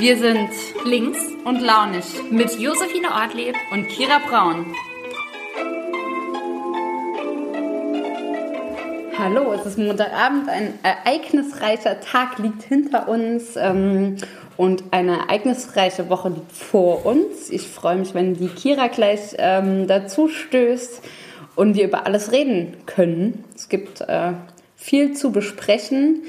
[0.00, 0.48] Wir sind
[0.86, 4.74] links und launig mit Josephine Ortleb und Kira Braun.
[9.18, 14.16] Hallo, es ist Montagabend, ein ereignisreicher Tag liegt hinter uns ähm,
[14.56, 17.50] und eine ereignisreiche Woche liegt vor uns.
[17.50, 21.02] Ich freue mich, wenn die Kira gleich ähm, dazu stößt
[21.56, 23.44] und wir über alles reden können.
[23.54, 24.32] Es gibt äh,
[24.76, 26.22] viel zu besprechen.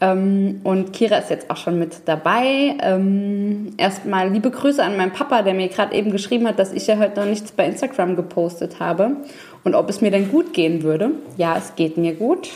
[0.00, 2.76] Ähm, und Kira ist jetzt auch schon mit dabei.
[2.80, 6.86] Ähm, erstmal liebe Grüße an meinen Papa, der mir gerade eben geschrieben hat, dass ich
[6.86, 9.16] ja heute noch nichts bei Instagram gepostet habe
[9.64, 11.10] und ob es mir denn gut gehen würde.
[11.36, 12.48] Ja, es geht mir gut,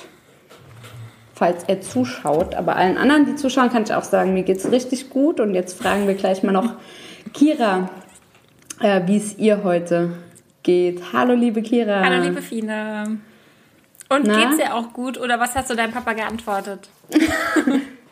[1.35, 2.55] falls er zuschaut.
[2.55, 5.41] Aber allen anderen, die zuschauen, kann ich auch sagen, mir geht es richtig gut.
[5.41, 6.75] Und jetzt fragen wir gleich mal noch
[7.35, 7.91] Kira,
[8.81, 10.13] äh, wie es ihr heute
[10.63, 11.13] geht.
[11.13, 12.05] Hallo, liebe Kira.
[12.05, 13.19] Hallo, liebe Fine.
[14.09, 14.37] Und Na?
[14.37, 16.91] geht's dir auch gut oder was hast du deinem Papa geantwortet?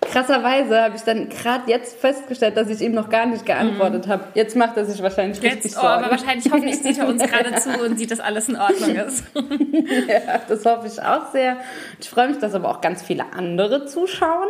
[0.01, 4.11] Krasserweise habe ich dann gerade jetzt festgestellt, dass ich ihm noch gar nicht geantwortet mhm.
[4.11, 4.25] habe.
[4.35, 6.05] Jetzt macht er sich wahrscheinlich jetzt, richtig oh, Sorgen.
[6.05, 9.25] aber wahrscheinlich hoffentlich sieht er uns gerade zu und sieht, dass alles in Ordnung ist.
[9.35, 11.59] ja, das hoffe ich auch sehr.
[12.01, 14.49] Ich freue mich, dass aber auch ganz viele andere zuschauen.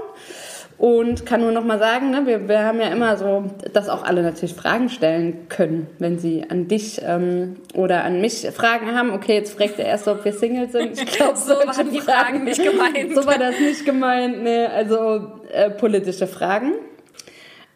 [0.80, 4.02] Und kann nur noch mal sagen, ne, wir, wir haben ja immer so, dass auch
[4.02, 9.10] alle natürlich Fragen stellen können, wenn sie an dich ähm, oder an mich Fragen haben.
[9.12, 10.98] Okay, jetzt fragt der erste, ob wir Single sind.
[10.98, 13.14] Ich glaube, so waren die Fragen nicht gemeint.
[13.14, 14.42] so war das nicht gemeint.
[14.42, 16.72] Nee, also äh, politische Fragen.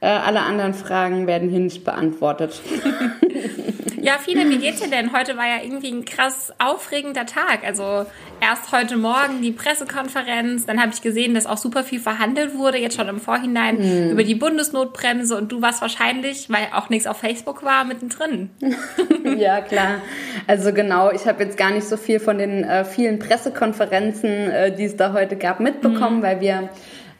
[0.00, 2.58] Äh, alle anderen Fragen werden hier nicht beantwortet.
[4.04, 5.14] Ja, viele, wie geht's dir denn?
[5.14, 7.64] Heute war ja irgendwie ein krass aufregender Tag.
[7.64, 8.04] Also
[8.38, 12.76] erst heute Morgen die Pressekonferenz, dann habe ich gesehen, dass auch super viel verhandelt wurde,
[12.76, 14.10] jetzt schon im Vorhinein hm.
[14.10, 18.50] über die Bundesnotbremse und du warst wahrscheinlich, weil auch nichts auf Facebook war, mittendrin.
[19.38, 20.02] ja, klar.
[20.46, 24.76] Also genau, ich habe jetzt gar nicht so viel von den äh, vielen Pressekonferenzen, äh,
[24.76, 26.22] die es da heute gab, mitbekommen, hm.
[26.22, 26.68] weil wir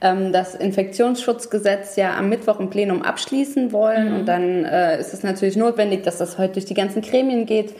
[0.00, 4.10] ähm, das Infektionsschutzgesetz ja am Mittwoch im Plenum abschließen wollen.
[4.10, 4.16] Mhm.
[4.16, 7.74] Und dann äh, ist es natürlich notwendig, dass das heute durch die ganzen Gremien geht.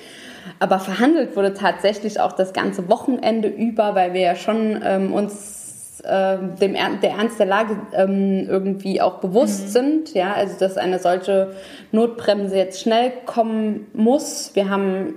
[0.59, 5.63] Aber verhandelt wurde tatsächlich auch das ganze Wochenende über, weil wir ja schon ähm, uns
[6.04, 9.69] dem er der Ernst der Lage ähm, irgendwie auch bewusst mhm.
[9.69, 10.15] sind.
[10.15, 11.53] Ja, also dass eine solche
[11.92, 14.50] Notbremse jetzt schnell kommen muss.
[14.54, 15.14] Wir haben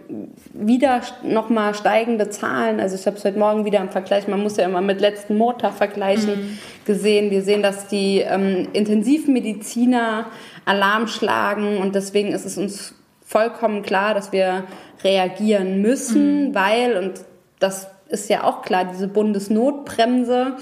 [0.54, 2.80] wieder nochmal steigende Zahlen.
[2.80, 5.38] Also ich habe es heute Morgen wieder im Vergleich, man muss ja immer mit letzten
[5.38, 6.58] Montag vergleichen, mhm.
[6.86, 7.32] gesehen.
[7.32, 10.28] Wir sehen, dass die ähm, Intensivmediziner
[10.66, 12.94] Alarm schlagen und deswegen ist es uns
[13.26, 14.64] vollkommen klar, dass wir
[15.04, 16.56] reagieren müssen, mhm.
[16.56, 17.22] weil, und
[17.60, 20.58] das ist ja auch klar, diese Bundesnotbremse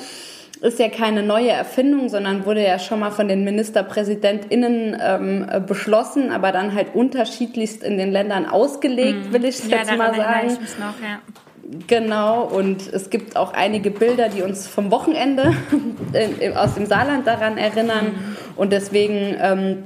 [0.61, 6.31] ist ja keine neue Erfindung, sondern wurde ja schon mal von den MinisterpräsidentInnen ähm, beschlossen,
[6.31, 9.33] aber dann halt unterschiedlichst in den Ländern ausgelegt, mhm.
[9.33, 10.47] will ich ja, jetzt mal sagen.
[10.47, 11.19] Ich noch, ja.
[11.87, 15.53] Genau, und es gibt auch einige Bilder, die uns vom Wochenende
[16.55, 18.05] aus dem Saarland daran erinnern.
[18.05, 18.37] Mhm.
[18.55, 19.83] Und deswegen ähm,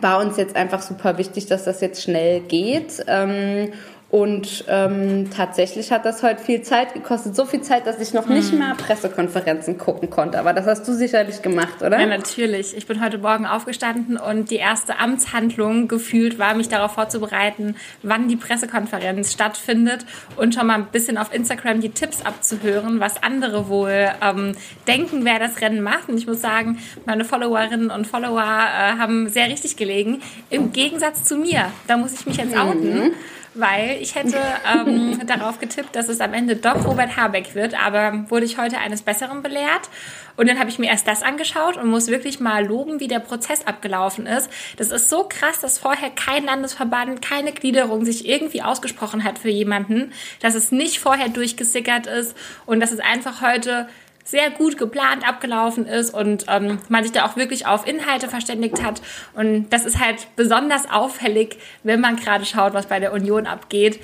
[0.00, 3.04] war uns jetzt einfach super wichtig, dass das jetzt schnell geht.
[3.08, 3.72] Ähm,
[4.08, 7.34] und ähm, tatsächlich hat das heute viel Zeit gekostet.
[7.34, 8.60] So viel Zeit, dass ich noch nicht hm.
[8.60, 10.38] mal Pressekonferenzen gucken konnte.
[10.38, 11.98] Aber das hast du sicherlich gemacht, oder?
[11.98, 12.76] Ja, natürlich.
[12.76, 17.74] Ich bin heute Morgen aufgestanden und die erste Amtshandlung gefühlt war, mich darauf vorzubereiten,
[18.04, 20.06] wann die Pressekonferenz stattfindet
[20.36, 24.52] und schon mal ein bisschen auf Instagram die Tipps abzuhören, was andere wohl ähm,
[24.86, 26.08] denken, wer das Rennen macht.
[26.08, 30.22] Und ich muss sagen, meine Followerinnen und Follower äh, haben sehr richtig gelegen.
[30.48, 31.72] Im Gegensatz zu mir.
[31.88, 33.08] Da muss ich mich jetzt outen.
[33.08, 33.12] Mhm
[33.58, 38.30] weil ich hätte ähm, darauf getippt, dass es am Ende doch Robert Habeck wird, aber
[38.30, 39.88] wurde ich heute eines Besseren belehrt.
[40.36, 43.20] Und dann habe ich mir erst das angeschaut und muss wirklich mal loben, wie der
[43.20, 44.50] Prozess abgelaufen ist.
[44.76, 49.48] Das ist so krass, dass vorher kein Landesverband, keine Gliederung sich irgendwie ausgesprochen hat für
[49.48, 52.36] jemanden, dass es nicht vorher durchgesickert ist
[52.66, 53.88] und dass es einfach heute
[54.26, 58.82] sehr gut geplant abgelaufen ist und ähm, man sich da auch wirklich auf Inhalte verständigt
[58.82, 59.00] hat.
[59.34, 64.00] Und das ist halt besonders auffällig, wenn man gerade schaut, was bei der Union abgeht.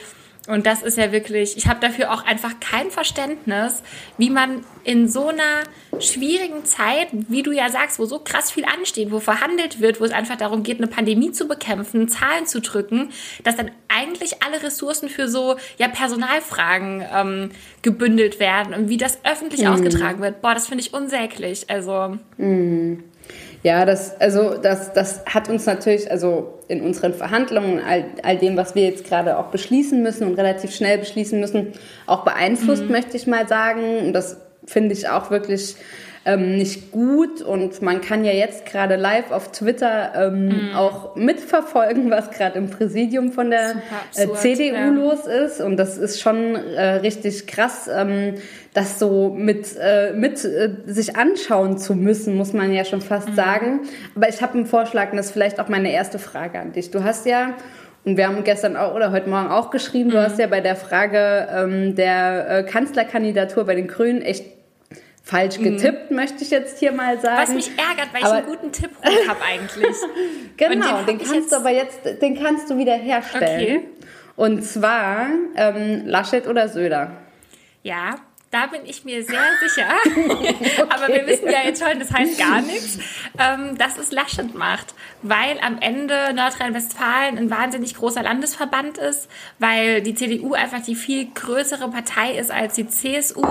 [0.48, 3.82] Und das ist ja wirklich, ich habe dafür auch einfach kein Verständnis,
[4.18, 5.62] wie man in so einer
[6.00, 10.04] schwierigen Zeit, wie du ja sagst, wo so krass viel ansteht, wo verhandelt wird, wo
[10.04, 13.10] es einfach darum geht, eine Pandemie zu bekämpfen, Zahlen zu drücken,
[13.44, 17.50] dass dann eigentlich alle Ressourcen für so ja Personalfragen ähm,
[17.82, 19.68] gebündelt werden und wie das öffentlich mhm.
[19.68, 20.42] ausgetragen wird.
[20.42, 21.70] Boah, das finde ich unsäglich.
[21.70, 22.18] Also.
[22.36, 23.04] Mhm.
[23.62, 28.56] Ja, das, also das, das hat uns natürlich, also in unseren Verhandlungen, all, all dem,
[28.56, 31.72] was wir jetzt gerade auch beschließen müssen und relativ schnell beschließen müssen,
[32.06, 32.90] auch beeinflusst, mhm.
[32.90, 33.98] möchte ich mal sagen.
[33.98, 34.36] Und das
[34.66, 35.76] finde ich auch wirklich
[36.24, 40.74] ähm, nicht gut und man kann ja jetzt gerade live auf Twitter ähm, mhm.
[40.76, 43.74] auch mitverfolgen, was gerade im Präsidium von der
[44.14, 44.88] äh, CDU ja.
[44.88, 48.34] los ist und das ist schon äh, richtig krass, ähm,
[48.72, 53.30] das so mit, äh, mit äh, sich anschauen zu müssen, muss man ja schon fast
[53.30, 53.34] mhm.
[53.34, 53.80] sagen.
[54.14, 56.90] Aber ich habe einen Vorschlag und das ist vielleicht auch meine erste Frage an dich.
[56.90, 57.54] Du hast ja
[58.04, 60.22] und wir haben gestern auch oder heute Morgen auch geschrieben, du mhm.
[60.22, 64.61] hast ja bei der Frage ähm, der äh, Kanzlerkandidatur bei den Grünen echt
[65.22, 65.64] falsch mhm.
[65.64, 66.16] getippt, mhm.
[66.16, 67.42] möchte ich jetzt hier mal sagen.
[67.42, 68.90] Was mich ärgert, weil aber ich einen guten Tipp
[69.28, 69.96] habe eigentlich.
[70.56, 73.78] genau, den, den kannst du aber jetzt, den kannst du wieder herstellen.
[73.78, 73.88] Okay.
[74.36, 75.26] Und zwar
[75.56, 77.12] ähm, Laschet oder Söder.
[77.82, 78.16] Ja,
[78.52, 79.88] da bin ich mir sehr sicher.
[80.90, 82.98] Aber wir wissen ja jetzt schon, das heißt gar nichts,
[83.38, 84.94] ähm, dass es Laschet macht.
[85.22, 89.28] Weil am Ende Nordrhein-Westfalen ein wahnsinnig großer Landesverband ist,
[89.58, 93.42] weil die CDU einfach die viel größere Partei ist als die CSU.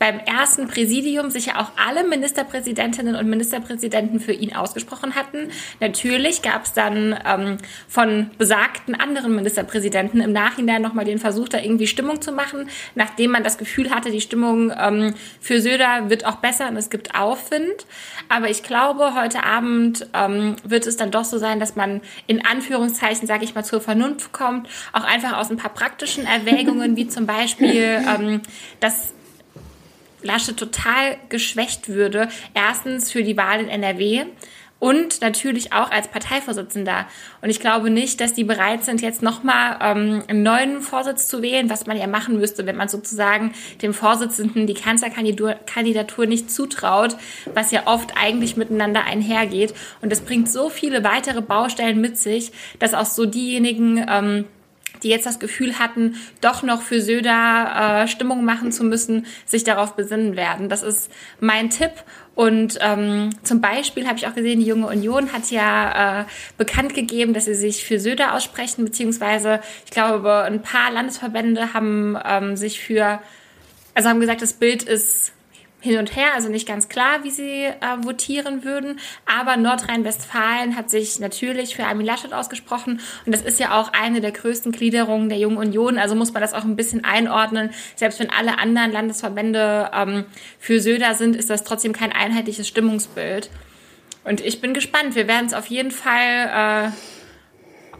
[0.00, 5.50] Beim ersten Präsidium sich ja auch alle Ministerpräsidentinnen und Ministerpräsidenten für ihn ausgesprochen hatten.
[5.78, 11.58] Natürlich gab es dann ähm, von besagten anderen Ministerpräsidenten im Nachhinein nochmal den Versuch, da
[11.58, 16.08] irgendwie Stimmung zu machen, nachdem man das Gefühl hatte, die Stimmung Stimmung ähm, für Söder
[16.08, 17.86] wird auch besser und es gibt Aufwind.
[18.28, 22.44] Aber ich glaube, heute Abend ähm, wird es dann doch so sein, dass man in
[22.44, 24.68] Anführungszeichen, sage ich mal, zur Vernunft kommt.
[24.92, 28.40] Auch einfach aus ein paar praktischen Erwägungen, wie zum Beispiel, ähm,
[28.80, 29.12] dass
[30.22, 32.28] Lasche total geschwächt würde.
[32.54, 34.24] Erstens für die Wahl in NRW
[34.80, 37.06] und natürlich auch als Parteivorsitzender.
[37.42, 41.42] Und ich glaube nicht, dass die bereit sind, jetzt nochmal ähm, einen neuen Vorsitz zu
[41.42, 47.16] wählen, was man ja machen müsste, wenn man sozusagen dem Vorsitzenden die Kanzlerkandidatur nicht zutraut,
[47.54, 49.74] was ja oft eigentlich miteinander einhergeht.
[50.00, 54.46] Und das bringt so viele weitere Baustellen mit sich, dass auch so diejenigen, ähm,
[55.02, 59.64] die jetzt das Gefühl hatten, doch noch für Söder äh, Stimmung machen zu müssen, sich
[59.64, 60.68] darauf besinnen werden.
[60.68, 61.10] Das ist
[61.40, 61.92] mein Tipp.
[62.34, 66.24] Und ähm, zum Beispiel habe ich auch gesehen, die Junge Union hat ja äh,
[66.56, 72.16] bekannt gegeben, dass sie sich für Söder aussprechen, beziehungsweise ich glaube, ein paar Landesverbände haben
[72.24, 73.20] ähm, sich für,
[73.94, 75.32] also haben gesagt, das Bild ist
[75.80, 79.00] hin und her, also nicht ganz klar, wie sie äh, votieren würden.
[79.26, 83.00] Aber Nordrhein-Westfalen hat sich natürlich für Armin Laschet ausgesprochen.
[83.26, 85.98] Und das ist ja auch eine der größten Gliederungen der Jungen Union.
[85.98, 87.70] Also muss man das auch ein bisschen einordnen.
[87.96, 90.24] Selbst wenn alle anderen Landesverbände ähm,
[90.58, 93.50] für Söder sind, ist das trotzdem kein einheitliches Stimmungsbild.
[94.24, 95.14] Und ich bin gespannt.
[95.14, 96.90] Wir werden es auf jeden Fall äh,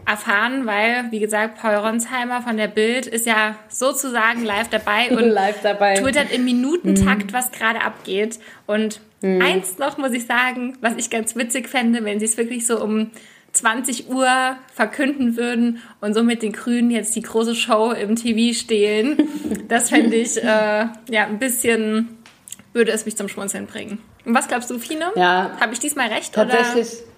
[0.05, 5.29] erfahren, weil, wie gesagt, Paul Ronsheimer von der Bild ist ja sozusagen live dabei und
[5.29, 5.95] live dabei.
[5.95, 7.33] twittert im Minutentakt, mhm.
[7.33, 8.39] was gerade abgeht.
[8.67, 9.41] Und mhm.
[9.41, 12.81] eins noch muss ich sagen, was ich ganz witzig fände, wenn sie es wirklich so
[12.81, 13.11] um
[13.53, 18.57] 20 Uhr verkünden würden und so mit den Grünen jetzt die große Show im TV
[18.57, 19.17] stehlen.
[19.67, 22.17] Das fände ich äh, ja ein bisschen,
[22.73, 23.99] würde es mich zum Schmunzeln bringen.
[24.25, 25.11] Und was glaubst du, Fine?
[25.15, 25.51] Ja.
[25.61, 26.33] Habe ich diesmal recht?
[26.33, 26.91] Tatsächlich.
[26.91, 27.10] Oder?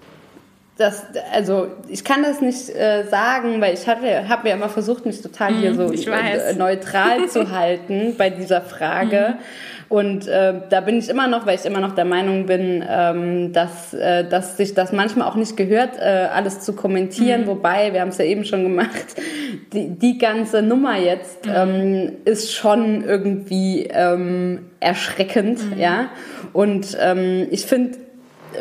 [0.76, 5.06] Das, also ich kann das nicht äh, sagen, weil ich habe hab ja immer versucht,
[5.06, 9.36] mich total hier mhm, so äh, neutral zu halten bei dieser Frage.
[9.38, 9.94] Mm.
[9.94, 13.52] Und äh, da bin ich immer noch, weil ich immer noch der Meinung bin, ähm,
[13.52, 17.44] dass, äh, dass sich das manchmal auch nicht gehört, äh, alles zu kommentieren.
[17.44, 17.46] Mm.
[17.46, 19.14] Wobei, wir haben es ja eben schon gemacht,
[19.72, 21.52] die, die ganze Nummer jetzt mhm.
[21.54, 25.78] ähm, ist schon irgendwie ähm, erschreckend, mhm.
[25.78, 26.08] ja.
[26.52, 27.98] Und ähm, ich finde,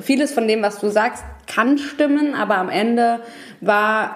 [0.01, 3.19] vieles von dem, was du sagst, kann stimmen, aber am Ende
[3.61, 4.15] war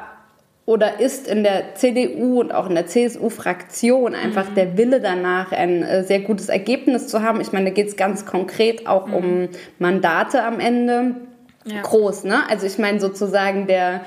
[0.66, 4.56] oder ist in der CDU und auch in der CSU-Fraktion einfach mhm.
[4.56, 7.40] der Wille danach, ein äh, sehr gutes Ergebnis zu haben.
[7.40, 9.14] Ich meine, da geht es ganz konkret auch mhm.
[9.14, 11.16] um Mandate am Ende.
[11.64, 11.82] Ja.
[11.82, 12.50] Groß, ne?
[12.50, 14.02] Also ich meine sozusagen der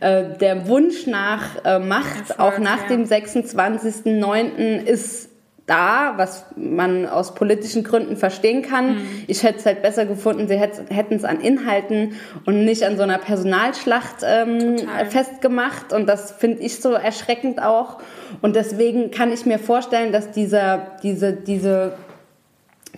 [0.00, 2.96] äh, der Wunsch nach äh, Macht, Erfolg, auch nach ja.
[2.96, 4.84] dem 26.09.
[4.84, 5.30] ist
[5.66, 8.94] da, was man aus politischen Gründen verstehen kann.
[8.94, 9.06] Mhm.
[9.26, 13.02] Ich hätte es halt besser gefunden, sie hätten es an Inhalten und nicht an so
[13.02, 14.76] einer Personalschlacht ähm,
[15.08, 15.92] festgemacht.
[15.92, 17.98] Und das finde ich so erschreckend auch.
[18.42, 21.94] Und deswegen kann ich mir vorstellen, dass dieser, diese, diese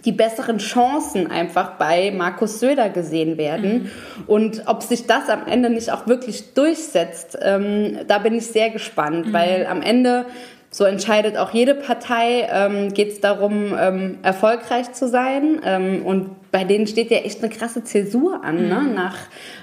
[0.05, 3.73] die besseren Chancen einfach bei Markus Söder gesehen werden.
[3.73, 3.91] Mhm.
[4.27, 8.71] Und ob sich das am Ende nicht auch wirklich durchsetzt, ähm, da bin ich sehr
[8.71, 9.33] gespannt, mhm.
[9.33, 10.27] weil am Ende
[10.71, 15.61] so entscheidet auch jede Partei, ähm, geht es darum, ähm, erfolgreich zu sein.
[15.65, 18.81] Ähm, und bei denen steht ja echt eine krasse Zäsur an, ne?
[18.81, 18.95] Mhm.
[18.95, 19.17] nach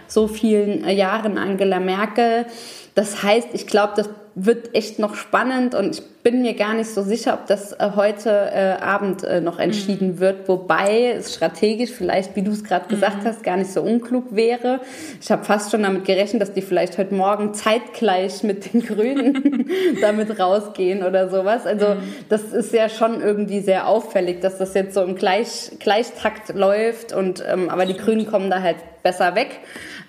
[0.07, 2.45] so vielen äh, Jahren Angela Merkel.
[2.95, 6.89] Das heißt, ich glaube, das wird echt noch spannend und ich bin mir gar nicht
[6.89, 10.19] so sicher, ob das äh, heute äh, Abend äh, noch entschieden mhm.
[10.19, 13.27] wird, wobei es strategisch vielleicht, wie du es gerade gesagt mhm.
[13.27, 14.81] hast, gar nicht so unklug wäre.
[15.21, 19.69] Ich habe fast schon damit gerechnet, dass die vielleicht heute Morgen zeitgleich mit den Grünen
[20.01, 21.65] damit rausgehen oder sowas.
[21.65, 22.13] Also mhm.
[22.29, 26.75] das ist ja schon irgendwie sehr auffällig, dass das jetzt so im Gleich, Gleichtakt läuft
[26.75, 29.59] läuft und ähm, aber die Grünen kommen da halt besser weg.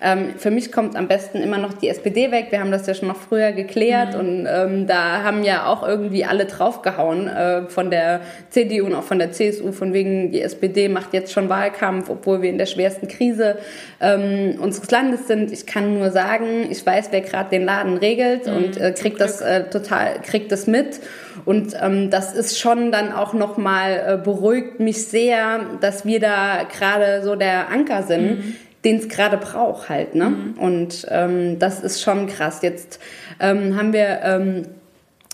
[0.01, 2.47] Ähm, für mich kommt am besten immer noch die SPD weg.
[2.49, 4.19] Wir haben das ja schon noch früher geklärt mhm.
[4.19, 9.03] und ähm, da haben ja auch irgendwie alle draufgehauen äh, von der CDU und auch
[9.03, 12.65] von der CSU, von wegen die SPD macht jetzt schon Wahlkampf, obwohl wir in der
[12.67, 13.57] schwersten Krise
[13.99, 15.51] ähm, unseres Landes sind.
[15.51, 18.55] Ich kann nur sagen, ich weiß, wer gerade den Laden regelt mhm.
[18.55, 20.99] und äh, kriegt das äh, total, kriegt das mit.
[21.45, 26.63] Und ähm, das ist schon dann auch nochmal äh, beruhigt mich sehr, dass wir da
[26.71, 28.45] gerade so der Anker sind.
[28.45, 30.15] Mhm den es gerade braucht halt.
[30.15, 30.29] Ne?
[30.29, 30.53] Mhm.
[30.59, 32.61] Und ähm, das ist schon krass.
[32.61, 32.99] Jetzt
[33.39, 34.67] ähm, haben wir ähm,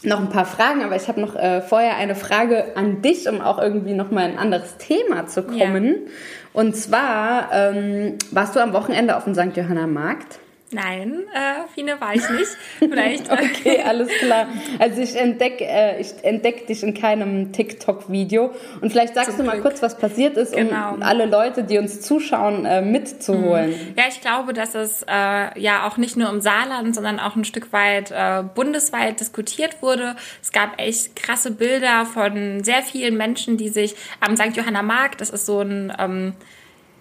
[0.04, 3.42] noch ein paar Fragen, aber ich habe noch äh, vorher eine Frage an dich, um
[3.42, 5.86] auch irgendwie nochmal ein anderes Thema zu kommen.
[5.86, 6.12] Ja.
[6.54, 9.56] Und zwar, ähm, warst du am Wochenende auf dem St.
[9.56, 10.40] Johanna Markt?
[10.74, 12.50] Nein, äh, Fine war ich nicht.
[12.80, 13.32] Vielleicht.
[13.32, 14.48] okay, alles klar.
[14.80, 18.52] Also ich entdecke äh, ich entdeck dich in keinem TikTok-Video.
[18.82, 19.64] Und vielleicht sagst Zum du mal Glück.
[19.64, 20.96] kurz, was passiert ist, genau.
[20.96, 23.70] um alle Leute, die uns zuschauen, äh, mitzuholen.
[23.70, 23.94] Mhm.
[23.98, 27.46] Ja, ich glaube, dass es äh, ja auch nicht nur im Saarland, sondern auch ein
[27.46, 30.16] Stück weit äh, bundesweit diskutiert wurde.
[30.42, 34.56] Es gab echt krasse Bilder von sehr vielen Menschen, die sich am St.
[34.56, 35.94] Johanna Markt, das ist so ein...
[36.00, 36.34] Ähm,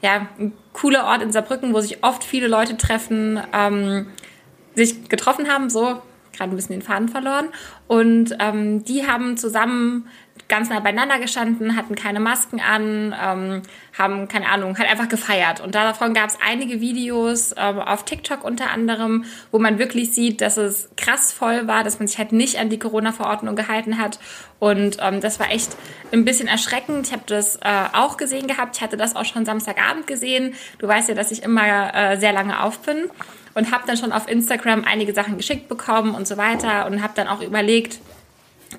[0.03, 4.09] ja, ein cooler Ort in Saarbrücken, wo sich oft viele Leute treffen, ähm,
[4.75, 7.49] sich getroffen haben, so gerade ein bisschen den Faden verloren.
[7.87, 10.09] Und ähm, die haben zusammen
[10.53, 13.63] ganz nah beieinander gestanden, hatten keine Masken an, ähm,
[13.97, 15.61] haben, keine Ahnung, halt einfach gefeiert.
[15.61, 20.43] Und davon gab es einige Videos ähm, auf TikTok unter anderem, wo man wirklich sieht,
[20.43, 24.19] dass es krass voll war, dass man sich halt nicht an die Corona-Verordnung gehalten hat.
[24.59, 25.75] Und ähm, das war echt
[26.13, 27.07] ein bisschen erschreckend.
[27.07, 28.77] Ich habe das äh, auch gesehen gehabt.
[28.77, 30.55] Ich hatte das auch schon Samstagabend gesehen.
[30.79, 33.09] Du weißt ja, dass ich immer äh, sehr lange auf bin
[33.55, 37.15] und habe dann schon auf Instagram einige Sachen geschickt bekommen und so weiter und habe
[37.17, 38.01] dann auch überlegt,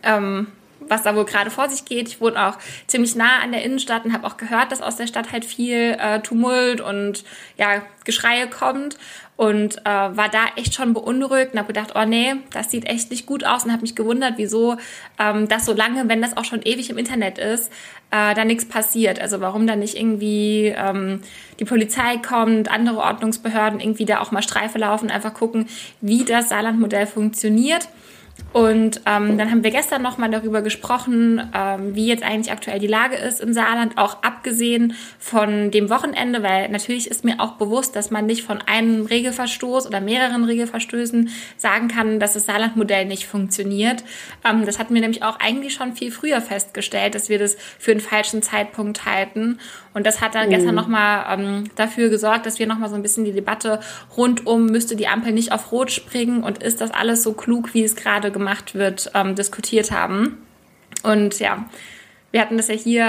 [0.04, 0.48] ähm,
[0.90, 2.08] was da wohl gerade vor sich geht.
[2.08, 5.08] Ich wohne auch ziemlich nah an der Innenstadt und habe auch gehört, dass aus der
[5.08, 7.24] Stadt halt viel äh, Tumult und
[7.58, 8.98] ja, Geschreie kommt
[9.36, 13.10] und äh, war da echt schon beunruhigt und habe gedacht, oh nee, das sieht echt
[13.10, 14.78] nicht gut aus und habe mich gewundert, wieso
[15.20, 17.72] ähm, das so lange, wenn das auch schon ewig im Internet ist,
[18.12, 19.20] äh, da nichts passiert.
[19.20, 21.22] Also warum da nicht irgendwie ähm,
[21.60, 25.68] die Polizei kommt, andere Ordnungsbehörden irgendwie da auch mal Streife laufen, einfach gucken,
[26.00, 27.90] wie das Saarlandmodell funktioniert.
[28.54, 32.88] Und ähm, dann haben wir gestern nochmal darüber gesprochen, ähm, wie jetzt eigentlich aktuell die
[32.88, 37.96] Lage ist im Saarland, auch abgesehen von dem Wochenende, weil natürlich ist mir auch bewusst,
[37.96, 43.26] dass man nicht von einem Regelverstoß oder mehreren Regelverstößen sagen kann, dass das Saarlandmodell nicht
[43.26, 44.04] funktioniert.
[44.48, 47.92] Ähm, das hatten wir nämlich auch eigentlich schon viel früher festgestellt, dass wir das für
[47.92, 49.58] einen falschen Zeitpunkt halten.
[49.94, 50.52] Und das hat dann mhm.
[50.52, 53.80] gestern nochmal ähm, dafür gesorgt, dass wir nochmal so ein bisschen die Debatte
[54.18, 57.74] rund um, müsste die Ampel nicht auf Rot springen und ist das alles so klug,
[57.74, 60.38] wie es gerade gemacht wird, ähm, diskutiert haben.
[61.04, 61.66] Und ja,
[62.34, 63.06] wir hatten das ja hier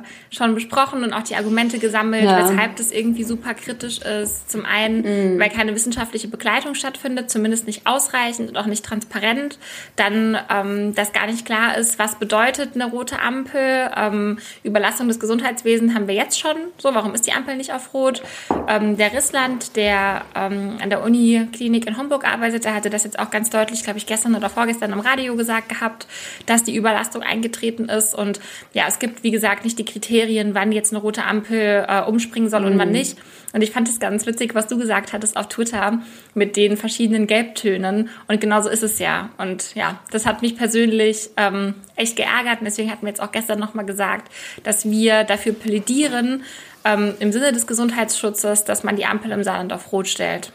[0.00, 2.48] äh, schon besprochen und auch die Argumente gesammelt, ja.
[2.48, 4.48] weshalb das irgendwie super kritisch ist.
[4.48, 5.40] Zum einen, mhm.
[5.40, 9.58] weil keine wissenschaftliche Begleitung stattfindet, zumindest nicht ausreichend und auch nicht transparent.
[9.96, 13.90] Dann, ähm, dass gar nicht klar ist, was bedeutet eine rote Ampel.
[13.96, 16.56] Ähm, Überlastung des Gesundheitswesens haben wir jetzt schon.
[16.78, 18.22] So, warum ist die Ampel nicht auf Rot?
[18.68, 23.18] Ähm, der Rissland, der ähm, an der Uniklinik in Homburg arbeitet, der hatte das jetzt
[23.18, 26.06] auch ganz deutlich, glaube ich, gestern oder vorgestern im Radio gesagt gehabt,
[26.46, 28.38] dass die Überlastung eingetreten ist und
[28.72, 32.48] ja, es gibt, wie gesagt, nicht die Kriterien, wann jetzt eine rote Ampel äh, umspringen
[32.48, 32.94] soll und wann mhm.
[32.94, 33.18] nicht.
[33.52, 36.00] Und ich fand es ganz witzig, was du gesagt hattest auf Twitter
[36.34, 38.08] mit den verschiedenen Gelbtönen.
[38.28, 39.30] Und genauso ist es ja.
[39.38, 42.60] Und ja, das hat mich persönlich ähm, echt geärgert.
[42.60, 46.44] Und deswegen hatten wir jetzt auch gestern nochmal gesagt, dass wir dafür plädieren,
[46.84, 50.52] ähm, im Sinne des Gesundheitsschutzes, dass man die Ampel im Saarland auf Rot stellt.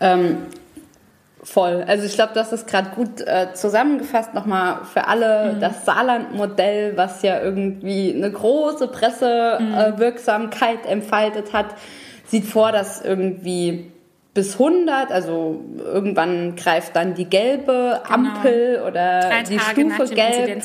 [0.00, 0.38] Ähm,
[1.46, 1.84] Voll.
[1.86, 5.52] Also ich glaube, das ist gerade gut äh, zusammengefasst nochmal für alle.
[5.52, 5.60] Mhm.
[5.60, 10.88] Das Saarland-Modell, was ja irgendwie eine große Pressewirksamkeit mhm.
[10.88, 11.66] äh, entfaltet hat,
[12.26, 13.92] sieht vor, dass irgendwie
[14.34, 18.14] bis 100, also irgendwann greift dann die gelbe genau.
[18.14, 20.62] Ampel oder Drei die Tage Stufe gelb.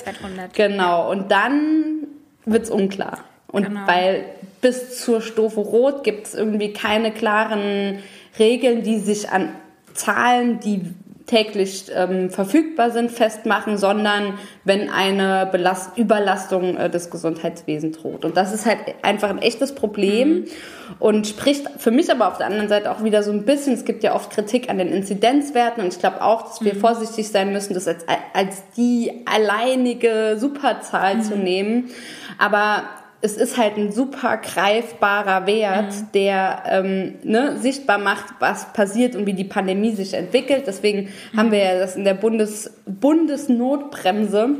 [0.53, 1.11] Genau.
[1.11, 2.07] Und dann
[2.45, 3.19] wird's unklar.
[3.51, 3.81] Und genau.
[3.85, 4.25] weil
[4.61, 7.99] bis zur Stufe Rot gibt es irgendwie keine klaren
[8.39, 9.49] Regeln, die sich an
[9.93, 10.93] Zahlen, die
[11.31, 18.25] täglich ähm, verfügbar sind, festmachen, sondern wenn eine Belast Überlastung äh, des Gesundheitswesens droht.
[18.25, 20.45] Und das ist halt einfach ein echtes Problem mhm.
[20.99, 23.85] und spricht für mich aber auf der anderen Seite auch wieder so ein bisschen, es
[23.85, 26.79] gibt ja oft Kritik an den Inzidenzwerten und ich glaube auch, dass wir mhm.
[26.79, 31.21] vorsichtig sein müssen, das als, als die alleinige Superzahl mhm.
[31.21, 31.89] zu nehmen.
[32.37, 32.83] Aber
[33.21, 36.07] es ist halt ein super greifbarer Wert, mhm.
[36.13, 40.63] der ähm, ne, sichtbar macht, was passiert und wie die Pandemie sich entwickelt.
[40.65, 41.37] Deswegen mhm.
[41.37, 44.55] haben wir ja das in der Bundes Bundesnotbremse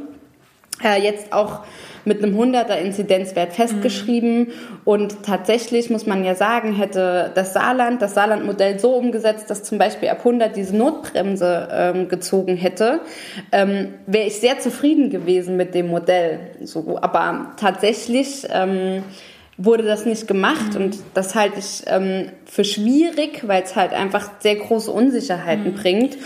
[0.83, 1.61] äh, jetzt auch
[2.05, 4.39] mit einem 100er Inzidenzwert festgeschrieben.
[4.39, 4.51] Mhm.
[4.85, 9.77] Und tatsächlich muss man ja sagen, hätte das Saarland, das Saarland-Modell so umgesetzt, dass zum
[9.77, 13.01] Beispiel ab 100 diese Notbremse ähm, gezogen hätte,
[13.51, 16.39] ähm, wäre ich sehr zufrieden gewesen mit dem Modell.
[16.63, 19.03] So, aber tatsächlich ähm,
[19.57, 20.85] wurde das nicht gemacht mhm.
[20.85, 25.75] und das halte ich ähm, für schwierig, weil es halt einfach sehr große Unsicherheiten mhm.
[25.75, 26.17] bringt.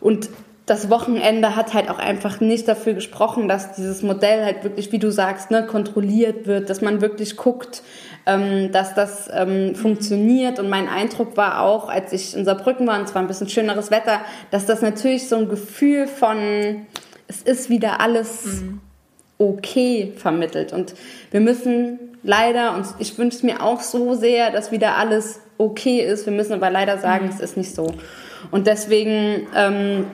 [0.00, 0.28] Und
[0.68, 4.98] das Wochenende hat halt auch einfach nicht dafür gesprochen, dass dieses Modell halt wirklich, wie
[4.98, 7.82] du sagst, ne, kontrolliert wird, dass man wirklich guckt,
[8.26, 10.58] ähm, dass das ähm, funktioniert.
[10.58, 13.90] Und mein Eindruck war auch, als ich in Saarbrücken war, und zwar ein bisschen schöneres
[13.90, 14.20] Wetter,
[14.50, 16.86] dass das natürlich so ein Gefühl von,
[17.28, 18.80] es ist wieder alles mhm.
[19.38, 20.74] okay vermittelt.
[20.74, 20.94] Und
[21.30, 26.00] wir müssen leider, und ich wünsche es mir auch so sehr, dass wieder alles okay
[26.00, 26.26] ist.
[26.26, 27.30] Wir müssen aber leider sagen, mhm.
[27.30, 27.94] es ist nicht so.
[28.50, 30.06] Und deswegen ähm,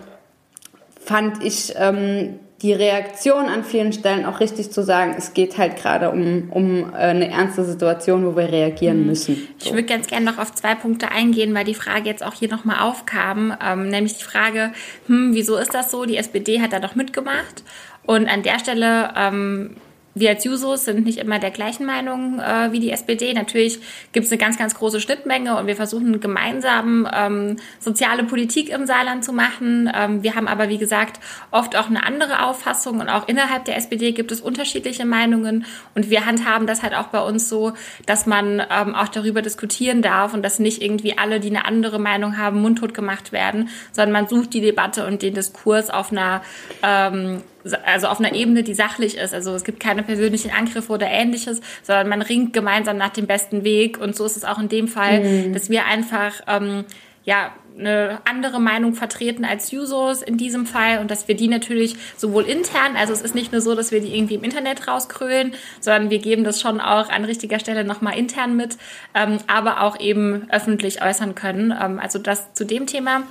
[1.04, 5.76] fand ich ähm, die Reaktion an vielen Stellen auch richtig zu sagen, es geht halt
[5.76, 9.06] gerade um, um äh, eine ernste Situation, wo wir reagieren mhm.
[9.06, 9.48] müssen.
[9.58, 9.66] So.
[9.66, 12.48] Ich würde ganz gerne noch auf zwei Punkte eingehen, weil die Frage jetzt auch hier
[12.48, 14.72] nochmal aufkam, ähm, nämlich die Frage,
[15.06, 16.06] hm, wieso ist das so?
[16.06, 17.64] Die SPD hat da doch mitgemacht.
[18.06, 19.76] Und an der Stelle ähm,
[20.14, 23.32] wir als Jusos sind nicht immer der gleichen Meinung äh, wie die SPD.
[23.34, 23.80] Natürlich
[24.12, 28.86] gibt es eine ganz, ganz große Schnittmenge und wir versuchen gemeinsam ähm, soziale Politik im
[28.86, 29.90] Saarland zu machen.
[29.92, 31.18] Ähm, wir haben aber, wie gesagt,
[31.50, 36.10] oft auch eine andere Auffassung und auch innerhalb der SPD gibt es unterschiedliche Meinungen und
[36.10, 37.72] wir handhaben das halt auch bei uns so,
[38.06, 41.98] dass man ähm, auch darüber diskutieren darf und dass nicht irgendwie alle, die eine andere
[41.98, 46.42] Meinung haben, mundtot gemacht werden, sondern man sucht die Debatte und den Diskurs auf einer
[46.82, 47.42] ähm,
[47.84, 49.34] also auf einer Ebene, die sachlich ist.
[49.34, 53.64] Also es gibt keine persönlichen Angriffe oder ähnliches, sondern man ringt gemeinsam nach dem besten
[53.64, 53.98] Weg.
[53.98, 55.52] Und so ist es auch in dem Fall, mhm.
[55.52, 56.84] dass wir einfach ähm,
[57.24, 61.96] ja eine andere Meinung vertreten als Jusos in diesem Fall und dass wir die natürlich
[62.16, 65.54] sowohl intern, also es ist nicht nur so, dass wir die irgendwie im Internet rauskrölen,
[65.80, 68.76] sondern wir geben das schon auch an richtiger Stelle nochmal intern mit,
[69.14, 71.72] ähm, aber auch eben öffentlich äußern können.
[71.72, 73.24] Ähm, also das zu dem Thema.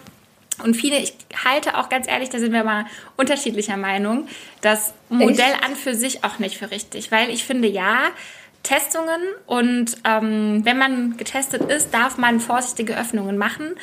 [0.64, 2.86] Und viele, ich halte auch ganz ehrlich, da sind wir mal
[3.18, 4.28] unterschiedlicher Meinung,
[4.62, 5.64] das Modell Echt?
[5.64, 8.10] an für sich auch nicht für richtig, weil ich finde, ja,
[8.64, 13.76] Testungen und ähm, wenn man getestet ist, darf man vorsichtige Öffnungen machen.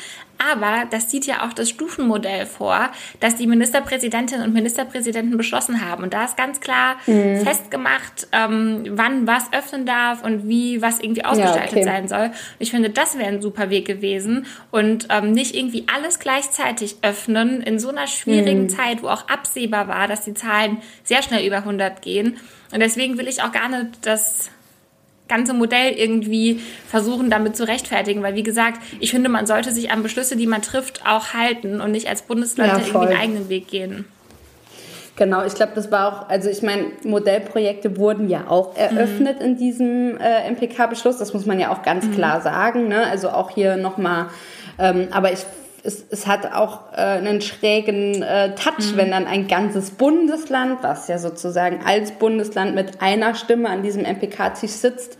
[0.49, 6.03] Aber das sieht ja auch das Stufenmodell vor, das die Ministerpräsidentinnen und Ministerpräsidenten beschlossen haben.
[6.03, 7.41] Und da ist ganz klar mhm.
[7.41, 11.83] festgemacht, ähm, wann was öffnen darf und wie was irgendwie ausgestaltet ja, okay.
[11.83, 12.25] sein soll.
[12.25, 14.47] Und ich finde, das wäre ein super Weg gewesen.
[14.71, 18.69] Und ähm, nicht irgendwie alles gleichzeitig öffnen in so einer schwierigen mhm.
[18.69, 22.37] Zeit, wo auch absehbar war, dass die Zahlen sehr schnell über 100 gehen.
[22.71, 24.49] Und deswegen will ich auch gar nicht, dass
[25.31, 28.21] ganze Modell irgendwie versuchen, damit zu rechtfertigen.
[28.21, 31.79] Weil, wie gesagt, ich finde, man sollte sich an Beschlüsse, die man trifft, auch halten
[31.79, 34.05] und nicht als Bundesland ja, irgendwie einen eigenen Weg gehen.
[35.15, 39.45] Genau, ich glaube, das war auch, also ich meine, Modellprojekte wurden ja auch eröffnet mhm.
[39.45, 42.15] in diesem äh, MPK-Beschluss, das muss man ja auch ganz mhm.
[42.15, 42.87] klar sagen.
[42.87, 43.05] Ne?
[43.05, 44.27] Also auch hier nochmal,
[44.79, 45.45] ähm, aber ich
[45.83, 48.97] es, es hat auch äh, einen schrägen äh, Touch, mhm.
[48.97, 54.03] wenn dann ein ganzes Bundesland, was ja sozusagen als Bundesland mit einer Stimme an diesem
[54.03, 55.17] MPK-Tisch sitzt,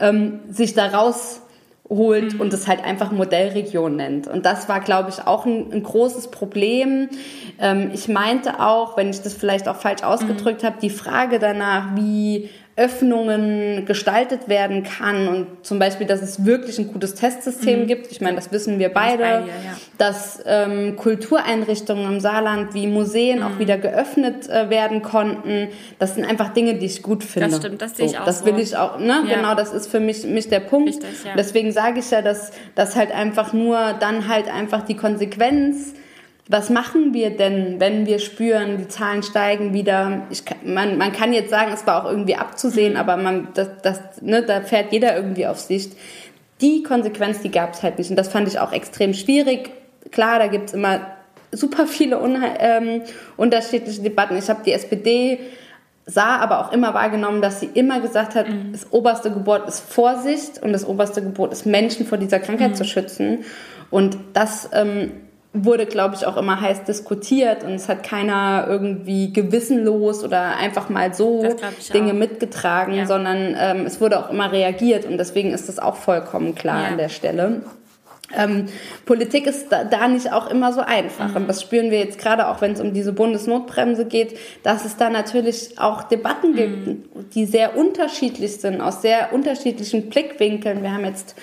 [0.00, 2.40] ähm, sich da rausholt mhm.
[2.40, 4.26] und es halt einfach Modellregion nennt.
[4.26, 7.08] Und das war, glaube ich, auch ein, ein großes Problem.
[7.60, 10.66] Ähm, ich meinte auch, wenn ich das vielleicht auch falsch ausgedrückt mhm.
[10.66, 16.78] habe, die Frage danach, wie Öffnungen gestaltet werden kann und zum Beispiel, dass es wirklich
[16.78, 17.86] ein gutes Testsystem mhm.
[17.86, 18.10] gibt.
[18.10, 19.76] Ich meine, das wissen wir beide, dir, ja.
[19.98, 23.44] dass ähm, Kultureinrichtungen im Saarland wie Museen mhm.
[23.44, 25.68] auch wieder geöffnet äh, werden konnten.
[25.98, 27.50] Das sind einfach Dinge, die ich gut finde.
[27.50, 28.24] Das stimmt, das sehe ich auch.
[28.24, 29.24] Das will ich auch, ne?
[29.28, 29.36] Ja.
[29.36, 30.88] Genau, das ist für mich, mich der Punkt.
[30.88, 31.32] Richtig, ja.
[31.36, 35.92] Deswegen sage ich ja, dass, dass halt einfach nur dann halt einfach die Konsequenz
[36.50, 40.22] was machen wir denn, wenn wir spüren, die Zahlen steigen wieder?
[40.30, 44.00] Ich, man, man kann jetzt sagen, es war auch irgendwie abzusehen, aber man, das, das,
[44.20, 45.92] ne, da fährt jeder irgendwie auf Sicht.
[46.60, 48.10] Die Konsequenz, die gab es halt nicht.
[48.10, 49.70] Und das fand ich auch extrem schwierig.
[50.10, 51.00] Klar, da gibt's immer
[51.52, 52.18] super viele
[52.58, 53.02] ähm,
[53.36, 54.36] unterschiedliche Debatten.
[54.36, 55.38] Ich habe die SPD
[56.04, 58.72] sah aber auch immer wahrgenommen, dass sie immer gesagt hat, mhm.
[58.72, 62.74] das oberste Gebot ist Vorsicht und das oberste Gebot ist Menschen vor dieser Krankheit mhm.
[62.74, 63.44] zu schützen.
[63.90, 65.12] Und das ähm,
[65.52, 70.88] wurde, glaube ich, auch immer heiß diskutiert und es hat keiner irgendwie gewissenlos oder einfach
[70.88, 71.56] mal so
[71.92, 72.16] Dinge auch.
[72.16, 73.06] mitgetragen, ja.
[73.06, 76.88] sondern ähm, es wurde auch immer reagiert und deswegen ist das auch vollkommen klar ja.
[76.88, 77.62] an der Stelle.
[78.36, 78.66] Ähm,
[79.06, 81.30] Politik ist da, da, nicht auch immer so einfach.
[81.30, 81.36] Mhm.
[81.36, 84.96] Und das spüren wir jetzt gerade auch, wenn es um diese Bundesnotbremse geht, dass es
[84.96, 87.02] da natürlich auch Debatten gibt, mhm.
[87.34, 90.82] die sehr unterschiedlich sind, aus sehr unterschiedlichen Blickwinkeln.
[90.82, 91.34] Wir haben jetzt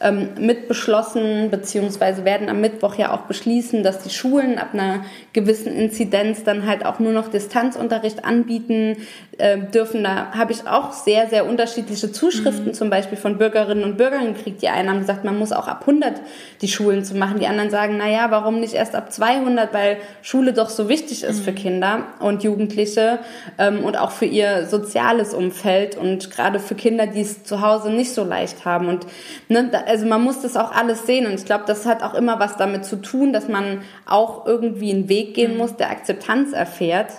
[0.00, 5.74] ähm, mitbeschlossen, beziehungsweise werden am Mittwoch ja auch beschließen, dass die Schulen ab einer gewissen
[5.74, 8.98] Inzidenz dann halt auch nur noch Distanzunterricht anbieten
[9.38, 10.04] äh, dürfen.
[10.04, 12.74] Da habe ich auch sehr, sehr unterschiedliche Zuschriften, mhm.
[12.74, 14.60] zum Beispiel von Bürgerinnen und Bürgern gekriegt.
[14.60, 16.20] Die einen haben gesagt, man muss auch ab 100
[16.60, 17.38] die Schulen zu machen.
[17.38, 21.22] Die anderen sagen, na ja, warum nicht erst ab 200, weil Schule doch so wichtig
[21.22, 21.44] ist mhm.
[21.44, 23.18] für Kinder und Jugendliche
[23.58, 27.90] ähm, und auch für ihr soziales Umfeld und gerade für Kinder, die es zu Hause
[27.90, 28.88] nicht so leicht haben.
[28.88, 29.06] Und
[29.48, 32.38] ne, also man muss das auch alles sehen und ich glaube, das hat auch immer
[32.38, 35.58] was damit zu tun, dass man auch irgendwie einen Weg gehen mhm.
[35.58, 37.10] muss, der Akzeptanz erfährt.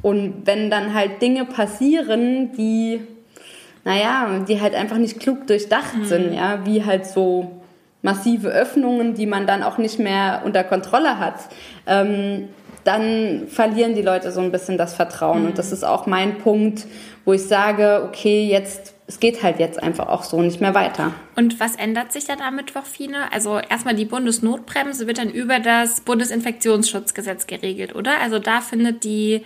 [0.00, 3.00] Und wenn dann halt Dinge passieren, die,
[3.84, 6.04] naja, die halt einfach nicht klug durchdacht mhm.
[6.04, 7.61] sind, ja, wie halt so
[8.02, 11.36] massive Öffnungen, die man dann auch nicht mehr unter Kontrolle hat,
[11.86, 12.48] ähm,
[12.84, 15.42] dann verlieren die Leute so ein bisschen das Vertrauen.
[15.42, 15.46] Mhm.
[15.48, 16.86] Und das ist auch mein Punkt,
[17.24, 21.12] wo ich sage, okay, jetzt, es geht halt jetzt einfach auch so nicht mehr weiter.
[21.36, 23.32] Und was ändert sich dann am Mittwoch, Fine?
[23.32, 28.20] Also erstmal die Bundesnotbremse wird dann über das Bundesinfektionsschutzgesetz geregelt, oder?
[28.20, 29.42] Also da findet die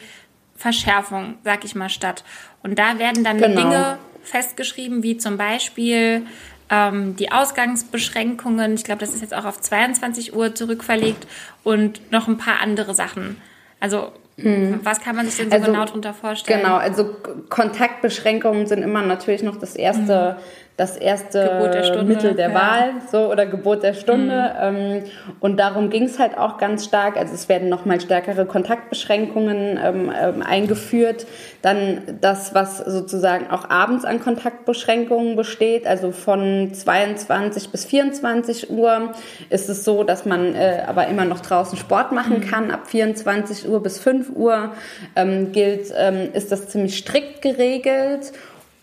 [0.54, 2.24] Verschärfung, sag ich mal, statt.
[2.62, 3.60] Und da werden dann genau.
[3.60, 6.22] Dinge festgeschrieben, wie zum Beispiel
[6.70, 8.74] ähm, die Ausgangsbeschränkungen.
[8.74, 11.26] Ich glaube, das ist jetzt auch auf 22 Uhr zurückverlegt
[11.64, 13.40] und noch ein paar andere Sachen.
[13.80, 14.80] Also hm.
[14.82, 16.60] Was kann man sich denn so also, genau darunter vorstellen?
[16.60, 17.16] Genau, also
[17.48, 20.42] Kontaktbeschränkungen sind immer natürlich noch das erste, mhm
[20.76, 22.54] das erste der Stunde, Mittel der ja.
[22.54, 24.52] Wahl so oder Gebot der Stunde.
[24.70, 24.76] Mhm.
[24.76, 25.02] Ähm,
[25.40, 27.16] und darum ging es halt auch ganz stark.
[27.16, 31.26] Also es werden nochmal stärkere Kontaktbeschränkungen ähm, ähm, eingeführt.
[31.62, 39.12] Dann das, was sozusagen auch abends an Kontaktbeschränkungen besteht, also von 22 bis 24 Uhr
[39.48, 42.50] ist es so, dass man äh, aber immer noch draußen Sport machen mhm.
[42.50, 42.70] kann.
[42.70, 44.72] Ab 24 Uhr bis 5 Uhr
[45.14, 48.32] ähm, gilt, ähm, ist das ziemlich strikt geregelt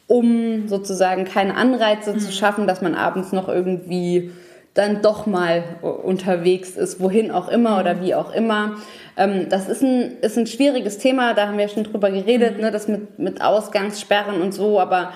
[0.07, 2.19] um sozusagen keine Anreize mhm.
[2.19, 4.31] zu schaffen, dass man abends noch irgendwie
[4.73, 8.77] dann doch mal unterwegs ist, wohin auch immer oder wie auch immer.
[9.17, 12.61] Ähm, das ist ein, ist ein schwieriges Thema, da haben wir schon drüber geredet, mhm.
[12.61, 15.13] ne, das mit, mit Ausgangssperren und so, aber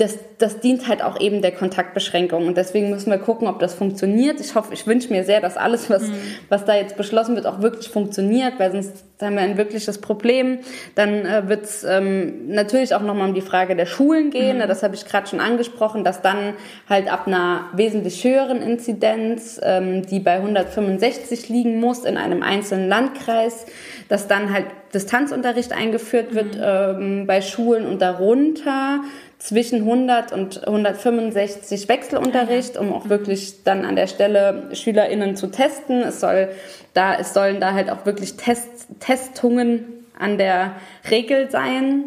[0.00, 2.46] das, das dient halt auch eben der Kontaktbeschränkung.
[2.46, 4.40] Und deswegen müssen wir gucken, ob das funktioniert.
[4.40, 6.14] Ich hoffe, ich wünsche mir sehr, dass alles, was, mhm.
[6.48, 10.60] was da jetzt beschlossen wird, auch wirklich funktioniert, weil sonst haben wir ein wirkliches Problem.
[10.94, 14.56] Dann äh, wird es ähm, natürlich auch nochmal um die Frage der Schulen gehen.
[14.56, 14.68] Mhm.
[14.68, 16.54] Das habe ich gerade schon angesprochen, dass dann
[16.88, 22.88] halt ab einer wesentlich höheren Inzidenz, ähm, die bei 165 liegen muss in einem einzelnen
[22.88, 23.66] Landkreis,
[24.08, 26.62] dass dann halt Distanzunterricht eingeführt wird mhm.
[26.62, 29.00] ähm, bei Schulen und darunter
[29.40, 36.02] zwischen 100 und 165 Wechselunterricht, um auch wirklich dann an der Stelle SchülerInnen zu testen.
[36.02, 36.50] Es soll
[36.92, 38.68] da, es sollen da halt auch wirklich Test,
[39.00, 39.84] Testungen
[40.18, 40.72] an der
[41.10, 42.04] Regel sein.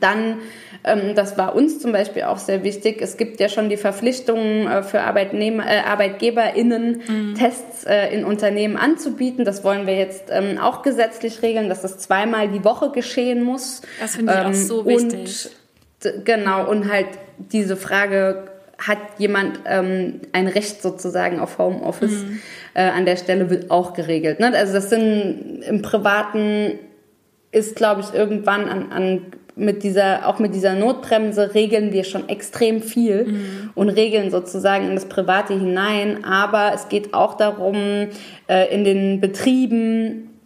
[0.00, 0.38] Dann,
[0.84, 4.66] ähm, das war uns zum Beispiel auch sehr wichtig, es gibt ja schon die Verpflichtungen
[4.66, 7.34] äh, für Arbeitnehmer, äh, ArbeitgeberInnen, mhm.
[7.34, 9.44] Tests äh, in Unternehmen anzubieten.
[9.44, 13.82] Das wollen wir jetzt ähm, auch gesetzlich regeln, dass das zweimal die Woche geschehen muss.
[14.00, 15.50] Das finde ich ähm, auch so wichtig.
[16.24, 17.08] Genau, und halt
[17.38, 22.40] diese Frage, hat jemand ähm, ein Recht sozusagen auf Homeoffice mhm.
[22.74, 24.38] äh, an der Stelle wird auch geregelt.
[24.38, 24.52] Ne?
[24.54, 26.78] Also das sind im Privaten
[27.50, 32.28] ist, glaube ich, irgendwann an, an mit dieser, auch mit dieser Notbremse regeln wir schon
[32.28, 33.70] extrem viel mhm.
[33.74, 36.24] und regeln sozusagen in das Private hinein.
[36.24, 38.08] Aber es geht auch darum,
[38.46, 40.37] äh, in den Betrieben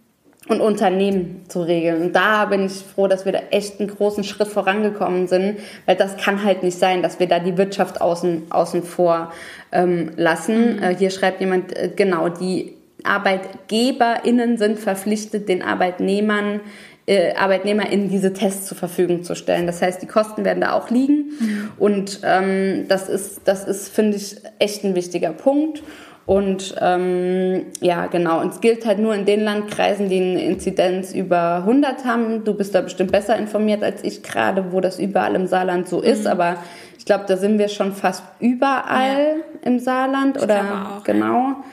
[0.49, 2.03] und Unternehmen zu regeln.
[2.03, 5.97] Und da bin ich froh, dass wir da echt einen großen Schritt vorangekommen sind, weil
[5.97, 9.33] das kann halt nicht sein, dass wir da die Wirtschaft außen, außen vor
[9.71, 10.83] ähm, lassen.
[10.83, 12.75] Äh, hier schreibt jemand, äh, genau, die
[13.05, 16.61] ArbeitgeberInnen sind verpflichtet, den Arbeitnehmern
[17.07, 19.67] äh, ArbeitnehmerInnen diese Tests zur Verfügung zu stellen.
[19.67, 21.33] Das heißt, die Kosten werden da auch liegen.
[21.39, 21.71] Mhm.
[21.79, 25.83] Und ähm, das ist, das ist, finde ich, echt ein wichtiger Punkt.
[26.25, 28.41] Und ähm, ja, genau.
[28.41, 32.45] Und es gilt halt nur in den Landkreisen, die eine Inzidenz über 100 haben.
[32.45, 36.01] Du bist da bestimmt besser informiert als ich gerade, wo das überall im Saarland so
[36.01, 36.25] ist.
[36.25, 36.31] Mhm.
[36.31, 36.57] Aber
[36.97, 39.69] ich glaube, da sind wir schon fast überall ja.
[39.69, 41.49] im Saarland ich oder auch, genau.
[41.49, 41.65] Ja.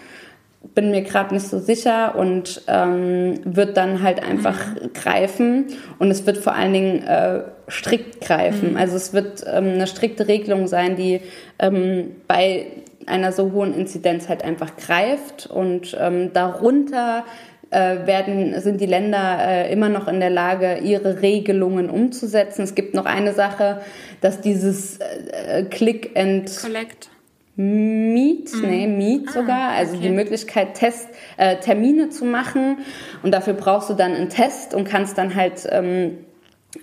[0.75, 4.93] Bin mir gerade nicht so sicher und ähm, wird dann halt einfach mhm.
[4.93, 5.67] greifen.
[5.99, 8.71] Und es wird vor allen Dingen äh, strikt greifen.
[8.71, 8.77] Mhm.
[8.77, 11.21] Also es wird ähm, eine strikte Regelung sein, die
[11.59, 12.65] ähm, bei
[13.05, 15.47] einer so hohen Inzidenz halt einfach greift.
[15.47, 17.25] Und ähm, darunter
[17.71, 22.63] äh, werden, sind die Länder äh, immer noch in der Lage, ihre Regelungen umzusetzen.
[22.63, 23.81] Es gibt noch eine Sache,
[24.21, 27.09] dass dieses äh, Click and Collect.
[27.55, 28.61] Meet, mm.
[28.61, 30.03] nee, Meet ah, sogar, also okay.
[30.03, 32.77] die Möglichkeit, Test, äh, Termine zu machen.
[33.21, 36.19] Und dafür brauchst du dann einen Test und kannst dann halt ähm,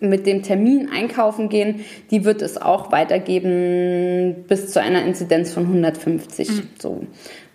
[0.01, 5.65] mit dem Termin einkaufen gehen, die wird es auch weitergeben bis zu einer Inzidenz von
[5.65, 6.49] 150.
[6.49, 6.63] Mhm.
[6.79, 7.07] So.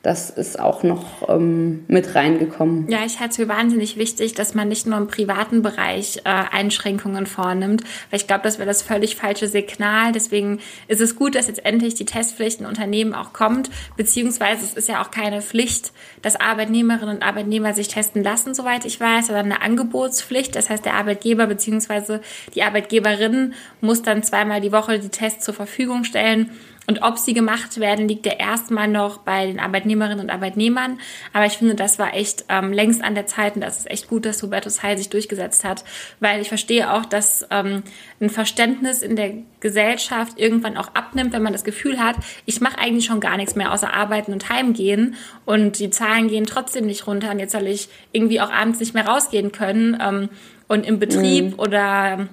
[0.04, 2.90] Das ist auch noch ähm, mit reingekommen.
[2.90, 6.30] Ja, ich halte es für wahnsinnig wichtig, dass man nicht nur im privaten Bereich äh,
[6.30, 10.12] Einschränkungen vornimmt, weil ich glaube, das wäre das völlig falsche Signal.
[10.12, 14.74] Deswegen ist es gut, dass jetzt endlich die Testpflicht in Unternehmen auch kommt, beziehungsweise es
[14.74, 15.92] ist ja auch keine Pflicht,
[16.24, 20.56] dass Arbeitnehmerinnen und Arbeitnehmer sich testen lassen, soweit ich weiß, sondern eine Angebotspflicht.
[20.56, 22.22] Das heißt, der Arbeitgeber beziehungsweise
[22.56, 26.50] die Arbeitgeberin muss dann zweimal die Woche die Tests zur Verfügung stellen
[26.92, 31.00] und ob sie gemacht werden, liegt ja erstmal noch bei den Arbeitnehmerinnen und Arbeitnehmern.
[31.32, 34.10] Aber ich finde, das war echt ähm, längst an der Zeit und das ist echt
[34.10, 35.86] gut, dass Hubertus Heil sich durchgesetzt hat,
[36.20, 37.84] weil ich verstehe auch, dass ähm,
[38.20, 42.78] ein Verständnis in der Gesellschaft irgendwann auch abnimmt, wenn man das Gefühl hat, ich mache
[42.78, 47.08] eigentlich schon gar nichts mehr außer arbeiten und heimgehen und die Zahlen gehen trotzdem nicht
[47.08, 50.28] runter und jetzt soll ich irgendwie auch abends nicht mehr rausgehen können ähm,
[50.68, 51.60] und im Betrieb mhm.
[51.60, 52.28] oder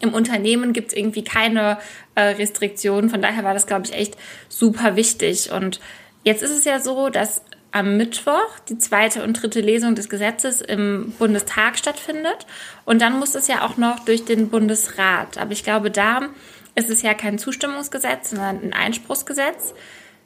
[0.00, 1.78] im Unternehmen gibt es irgendwie keine
[2.14, 3.10] äh, Restriktionen.
[3.10, 4.16] Von daher war das, glaube ich, echt
[4.48, 5.50] super wichtig.
[5.50, 5.80] Und
[6.24, 10.60] jetzt ist es ja so, dass am Mittwoch die zweite und dritte Lesung des Gesetzes
[10.60, 12.46] im Bundestag stattfindet.
[12.84, 15.38] Und dann muss es ja auch noch durch den Bundesrat.
[15.38, 16.28] Aber ich glaube, da
[16.74, 19.74] ist es ja kein Zustimmungsgesetz, sondern ein Einspruchsgesetz.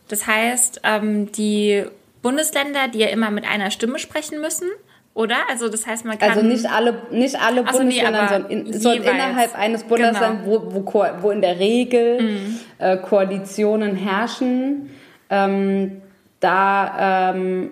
[0.09, 1.85] Das heißt, ähm, die
[2.21, 4.69] Bundesländer, die ja immer mit einer Stimme sprechen müssen,
[5.15, 5.37] oder?
[5.51, 6.31] Also das heißt, man kann...
[6.31, 10.73] Also nicht alle, nicht alle Bundesländer, nee, sondern, in, sondern innerhalb eines Bundeslands, genau.
[10.75, 12.59] wo, wo, wo in der Regel mhm.
[12.79, 14.91] äh, Koalitionen herrschen,
[15.31, 16.03] ähm,
[16.41, 17.33] da...
[17.35, 17.71] Ähm,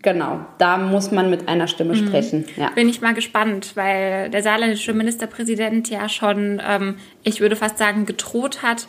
[0.00, 2.06] Genau, da muss man mit einer Stimme mhm.
[2.06, 2.44] sprechen.
[2.56, 2.70] Ja.
[2.70, 8.06] Bin ich mal gespannt, weil der saarländische Ministerpräsident ja schon, ähm, ich würde fast sagen,
[8.06, 8.86] gedroht hat,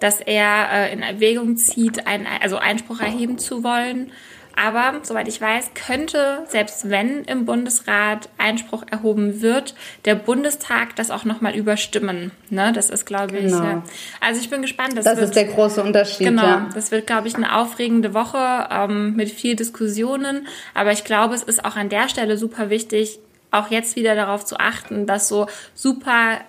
[0.00, 4.12] dass er äh, in Erwägung zieht, ein, also Einspruch erheben zu wollen.
[4.56, 9.74] Aber soweit ich weiß, könnte, selbst wenn im Bundesrat Einspruch erhoben wird,
[10.06, 12.32] der Bundestag das auch nochmal überstimmen.
[12.48, 12.72] Ne?
[12.72, 13.52] Das ist, glaube ich.
[13.52, 13.62] Genau.
[13.62, 13.82] Ja.
[14.20, 14.96] Also ich bin gespannt.
[14.96, 16.28] Das, das wird, ist der große Unterschied.
[16.28, 16.42] Genau.
[16.42, 16.68] Ja.
[16.74, 20.48] Das wird, glaube ich, eine aufregende Woche ähm, mit viel Diskussionen.
[20.72, 23.18] Aber ich glaube, es ist auch an der Stelle super wichtig,
[23.50, 26.40] auch jetzt wieder darauf zu achten, dass so super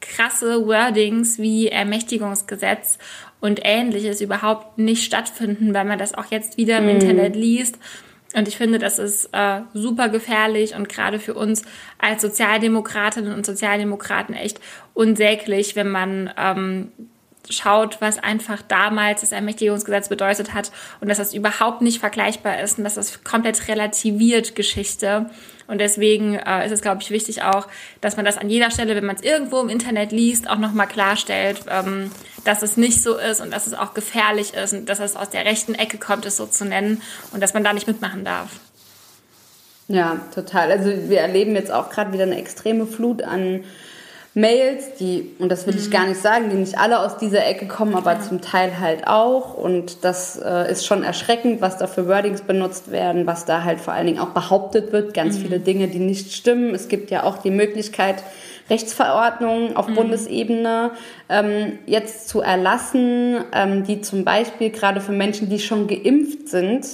[0.00, 2.98] krasse Wordings wie Ermächtigungsgesetz
[3.44, 6.88] und ähnliches überhaupt nicht stattfinden, weil man das auch jetzt wieder im mm.
[6.88, 7.78] Internet liest.
[8.34, 11.62] Und ich finde, das ist äh, super gefährlich und gerade für uns
[11.98, 14.60] als Sozialdemokratinnen und Sozialdemokraten echt
[14.94, 16.88] unsäglich, wenn man ähm,
[17.50, 22.78] schaut, was einfach damals das Ermächtigungsgesetz bedeutet hat und dass das überhaupt nicht vergleichbar ist
[22.78, 25.30] und dass das komplett relativiert Geschichte.
[25.66, 27.66] Und deswegen äh, ist es, glaube ich, wichtig auch,
[28.00, 30.86] dass man das an jeder Stelle, wenn man es irgendwo im Internet liest, auch nochmal
[30.86, 32.10] klarstellt, ähm,
[32.44, 35.30] dass es nicht so ist und dass es auch gefährlich ist und dass es aus
[35.30, 37.00] der rechten Ecke kommt, es so zu nennen
[37.32, 38.50] und dass man da nicht mitmachen darf.
[39.88, 40.70] Ja, total.
[40.70, 43.64] Also wir erleben jetzt auch gerade wieder eine extreme Flut an
[44.36, 45.92] Mails, die, und das will ich mhm.
[45.92, 48.20] gar nicht sagen, die nicht alle aus dieser Ecke kommen, aber ja.
[48.20, 49.54] zum Teil halt auch.
[49.54, 53.80] Und das äh, ist schon erschreckend, was da für Wordings benutzt werden, was da halt
[53.80, 55.14] vor allen Dingen auch behauptet wird.
[55.14, 55.42] Ganz mhm.
[55.42, 56.74] viele Dinge, die nicht stimmen.
[56.74, 58.24] Es gibt ja auch die Möglichkeit,
[58.68, 59.94] Rechtsverordnungen auf mhm.
[59.94, 60.92] Bundesebene
[61.28, 66.86] ähm, jetzt zu erlassen, ähm, die zum Beispiel gerade für Menschen, die schon geimpft sind,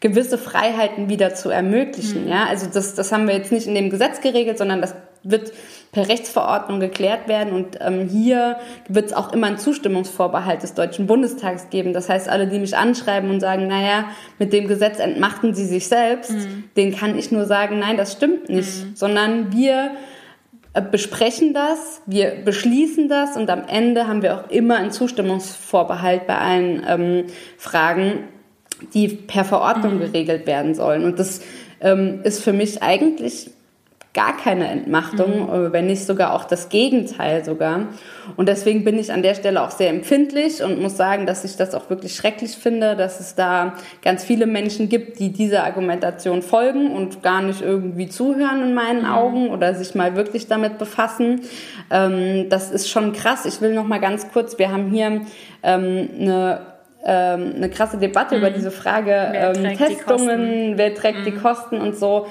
[0.00, 2.24] gewisse Freiheiten wieder zu ermöglichen.
[2.24, 2.30] Mhm.
[2.30, 5.52] Ja, also das, das haben wir jetzt nicht in dem Gesetz geregelt, sondern das wird
[5.92, 7.52] per Rechtsverordnung geklärt werden.
[7.52, 11.92] Und ähm, hier wird es auch immer einen Zustimmungsvorbehalt des Deutschen Bundestags geben.
[11.92, 14.06] Das heißt, alle, die mich anschreiben und sagen, naja,
[14.38, 16.64] mit dem Gesetz entmachten sie sich selbst, mhm.
[16.76, 18.84] denen kann ich nur sagen, nein, das stimmt nicht.
[18.84, 18.96] Mhm.
[18.96, 19.92] Sondern wir
[20.76, 26.26] äh, besprechen das, wir beschließen das und am Ende haben wir auch immer einen Zustimmungsvorbehalt
[26.26, 27.24] bei allen ähm,
[27.56, 28.24] Fragen,
[28.92, 30.00] die per Verordnung mhm.
[30.00, 31.04] geregelt werden sollen.
[31.04, 31.40] Und das
[31.80, 33.50] ähm, ist für mich eigentlich
[34.16, 35.66] gar keine Entmachtung, mhm.
[35.66, 37.86] Äh, wenn nicht sogar auch das Gegenteil sogar.
[38.36, 41.56] Und deswegen bin ich an der Stelle auch sehr empfindlich und muss sagen, dass ich
[41.56, 46.42] das auch wirklich schrecklich finde, dass es da ganz viele Menschen gibt, die dieser Argumentation
[46.42, 49.10] folgen und gar nicht irgendwie zuhören in meinen mhm.
[49.12, 51.42] Augen oder sich mal wirklich damit befassen.
[51.90, 53.44] Ähm, das ist schon krass.
[53.44, 55.20] Ich will noch mal ganz kurz, wir haben hier
[55.62, 56.76] ähm, eine
[57.08, 58.40] ähm, eine krasse Debatte mhm.
[58.40, 61.24] über diese Frage ähm, Testungen, wer trägt mhm.
[61.24, 62.26] die Kosten und so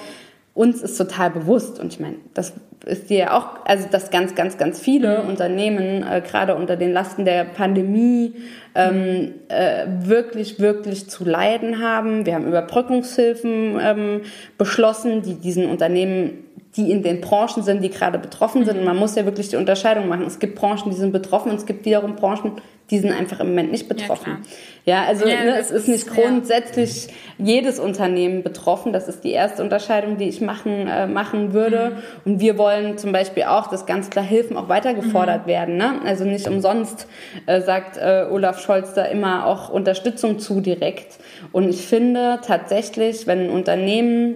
[0.55, 2.53] uns ist total bewusst und ich meine, das
[2.85, 5.29] ist dir ja auch, also dass ganz, ganz, ganz viele mhm.
[5.29, 8.35] Unternehmen äh, gerade unter den Lasten der Pandemie
[8.73, 12.25] ähm, äh, wirklich, wirklich zu leiden haben.
[12.25, 14.21] Wir haben Überbrückungshilfen ähm,
[14.57, 16.44] beschlossen, die diesen Unternehmen
[16.77, 18.79] die in den Branchen sind, die gerade betroffen sind.
[18.79, 20.25] Und man muss ja wirklich die Unterscheidung machen.
[20.25, 22.53] Es gibt Branchen, die sind betroffen und es gibt wiederum Branchen,
[22.91, 24.45] die sind einfach im Moment nicht betroffen.
[24.85, 27.13] Ja, ja also ja, ne, es ist nicht grundsätzlich ja.
[27.39, 28.93] jedes Unternehmen betroffen.
[28.93, 31.93] Das ist die erste Unterscheidung, die ich machen, äh, machen würde.
[32.25, 32.31] Mhm.
[32.33, 35.49] Und wir wollen zum Beispiel auch, dass ganz klar Hilfen auch weiter gefordert mhm.
[35.49, 35.77] werden.
[35.77, 35.93] Ne?
[36.05, 37.07] Also nicht umsonst
[37.47, 41.17] äh, sagt äh, Olaf Scholz da immer auch Unterstützung zu direkt.
[41.51, 44.35] Und ich finde tatsächlich, wenn ein Unternehmen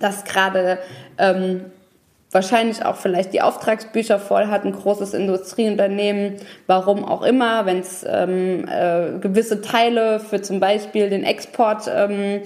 [0.00, 0.78] das gerade
[1.18, 1.66] ähm,
[2.34, 6.34] wahrscheinlich auch vielleicht die Auftragsbücher voll hat, ein großes Industrieunternehmen,
[6.66, 12.40] warum auch immer, wenn es ähm, äh, gewisse Teile für zum Beispiel den Export ähm,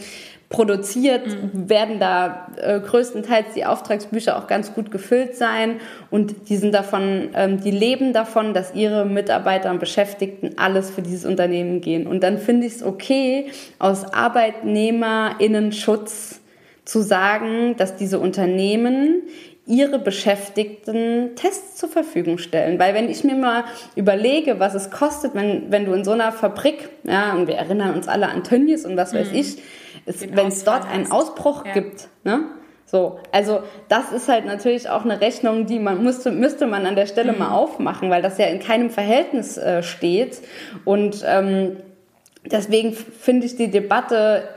[0.50, 1.68] produziert, mhm.
[1.68, 5.76] werden da äh, größtenteils die Auftragsbücher auch ganz gut gefüllt sein
[6.10, 11.02] und die sind davon, ähm, die leben davon, dass ihre Mitarbeiter und Beschäftigten alles für
[11.02, 12.06] dieses Unternehmen gehen.
[12.06, 16.40] Und dann finde ich es okay, aus Arbeitnehmerinnenschutz
[16.88, 19.22] zu sagen, dass diese Unternehmen
[19.66, 22.78] ihre Beschäftigten Tests zur Verfügung stellen.
[22.78, 26.32] Weil wenn ich mir mal überlege, was es kostet, wenn, wenn du in so einer
[26.32, 29.36] Fabrik, ja, und wir erinnern uns alle an Tönnies und was weiß mhm.
[29.36, 29.58] ich,
[30.30, 31.72] wenn es dort einen Ausbruch ja.
[31.74, 32.44] gibt, ne?
[32.86, 36.96] So, also das ist halt natürlich auch eine Rechnung, die man müsste, müsste man an
[36.96, 37.40] der Stelle mhm.
[37.40, 40.40] mal aufmachen, weil das ja in keinem Verhältnis äh, steht.
[40.86, 41.76] Und ähm,
[42.46, 44.48] deswegen finde ich die Debatte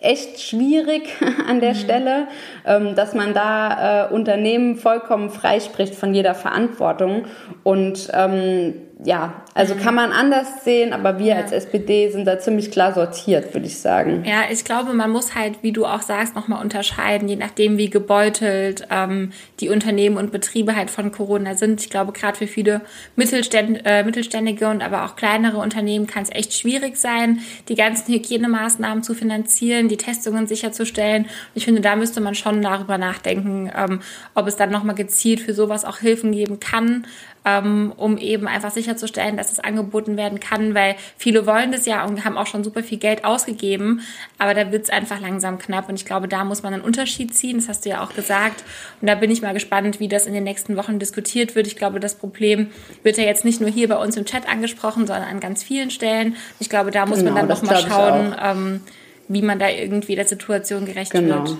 [0.00, 1.02] echt schwierig
[1.48, 1.78] an der mhm.
[1.78, 2.28] Stelle,
[2.66, 7.26] ähm, dass man da äh, Unternehmen vollkommen freispricht von jeder Verantwortung.
[7.62, 9.80] Und ähm, ja, also mhm.
[9.80, 11.36] kann man anders sehen, aber wir ja.
[11.36, 14.24] als SPD sind da ziemlich klar sortiert, würde ich sagen.
[14.24, 17.90] Ja, ich glaube, man muss halt, wie du auch sagst, nochmal unterscheiden, je nachdem, wie
[17.90, 21.80] gebeutelt ähm, die Unternehmen und Betriebe halt von Corona sind.
[21.80, 22.82] Ich glaube, gerade für viele
[23.16, 28.12] Mittelständ, äh, mittelständige und aber auch kleinere Unternehmen kann es echt schwierig sein, die ganzen
[28.12, 31.24] Hygienemaßnahmen zu finanzieren, die Testungen sicherzustellen.
[31.24, 34.00] Und ich finde, da müsste man schon darüber nachdenken, ähm,
[34.34, 37.04] ob es dann nochmal gezielt für sowas auch Hilfen geben kann
[37.44, 42.04] ähm, um eben einfach sicherzustellen, dass es angeboten werden kann, weil viele wollen das ja
[42.04, 44.00] und haben auch schon super viel Geld ausgegeben,
[44.38, 47.34] aber da wird es einfach langsam knapp und ich glaube, da muss man einen Unterschied
[47.34, 48.62] ziehen, das hast du ja auch gesagt
[49.00, 51.66] und da bin ich mal gespannt, wie das in den nächsten Wochen diskutiert wird.
[51.66, 52.70] Ich glaube, das Problem
[53.02, 55.90] wird ja jetzt nicht nur hier bei uns im Chat angesprochen, sondern an ganz vielen
[55.90, 56.36] Stellen.
[56.60, 58.80] Ich glaube, da muss genau, man dann doch mal schauen, ähm,
[59.28, 61.44] wie man da irgendwie der Situation gerecht genau.
[61.44, 61.56] wird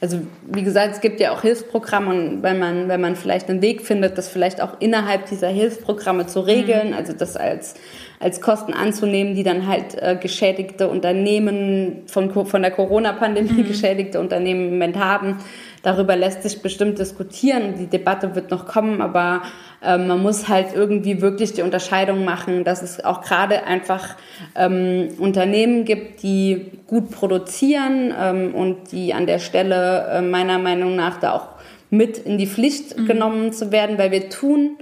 [0.00, 3.62] also wie gesagt, es gibt ja auch Hilfsprogramme und wenn man, wenn man vielleicht einen
[3.62, 6.94] Weg findet, das vielleicht auch innerhalb dieser Hilfsprogramme zu regeln, mhm.
[6.94, 7.74] also das als,
[8.20, 13.68] als Kosten anzunehmen, die dann halt äh, geschädigte Unternehmen von, von der Corona-Pandemie mhm.
[13.68, 15.38] geschädigte Unternehmen im Moment haben,
[15.82, 17.74] Darüber lässt sich bestimmt diskutieren.
[17.78, 19.42] Die Debatte wird noch kommen, aber
[19.82, 24.16] ähm, man muss halt irgendwie wirklich die Unterscheidung machen, dass es auch gerade einfach
[24.56, 30.96] ähm, Unternehmen gibt, die gut produzieren ähm, und die an der Stelle äh, meiner Meinung
[30.96, 31.48] nach da auch
[31.90, 33.06] mit in die Pflicht mhm.
[33.06, 34.76] genommen zu werden, weil wir tun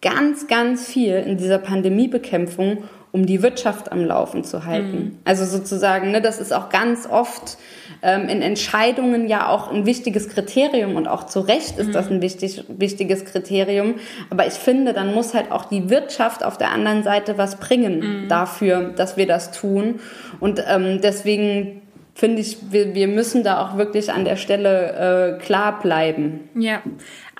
[0.00, 4.96] ganz, ganz viel in dieser Pandemiebekämpfung, um die Wirtschaft am Laufen zu halten.
[4.96, 5.18] Mhm.
[5.24, 7.58] Also sozusagen, ne, das ist auch ganz oft
[8.02, 11.92] ähm, in Entscheidungen ja auch ein wichtiges Kriterium und auch zu Recht ist mhm.
[11.92, 13.94] das ein wichtig, wichtiges Kriterium.
[14.30, 18.24] Aber ich finde, dann muss halt auch die Wirtschaft auf der anderen Seite was bringen
[18.24, 18.28] mhm.
[18.28, 20.00] dafür, dass wir das tun.
[20.40, 21.82] Und ähm, deswegen
[22.14, 26.48] finde ich, wir, wir müssen da auch wirklich an der Stelle äh, klar bleiben.
[26.54, 26.82] Ja,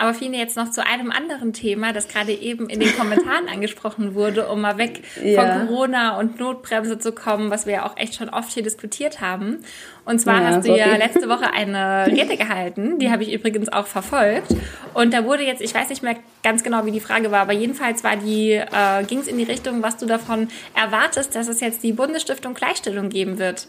[0.03, 4.15] aber Fine, jetzt noch zu einem anderen Thema, das gerade eben in den Kommentaren angesprochen
[4.15, 5.57] wurde, um mal weg ja.
[5.57, 9.21] von Corona und Notbremse zu kommen, was wir ja auch echt schon oft hier diskutiert
[9.21, 9.59] haben.
[10.03, 13.71] Und zwar ja, hast du ja letzte Woche eine Rede gehalten, die habe ich übrigens
[13.71, 14.53] auch verfolgt.
[14.93, 17.53] Und da wurde jetzt, ich weiß nicht mehr ganz genau, wie die Frage war, aber
[17.53, 21.61] jedenfalls war die, äh, ging es in die Richtung, was du davon erwartest, dass es
[21.61, 23.67] jetzt die Bundesstiftung Gleichstellung geben wird.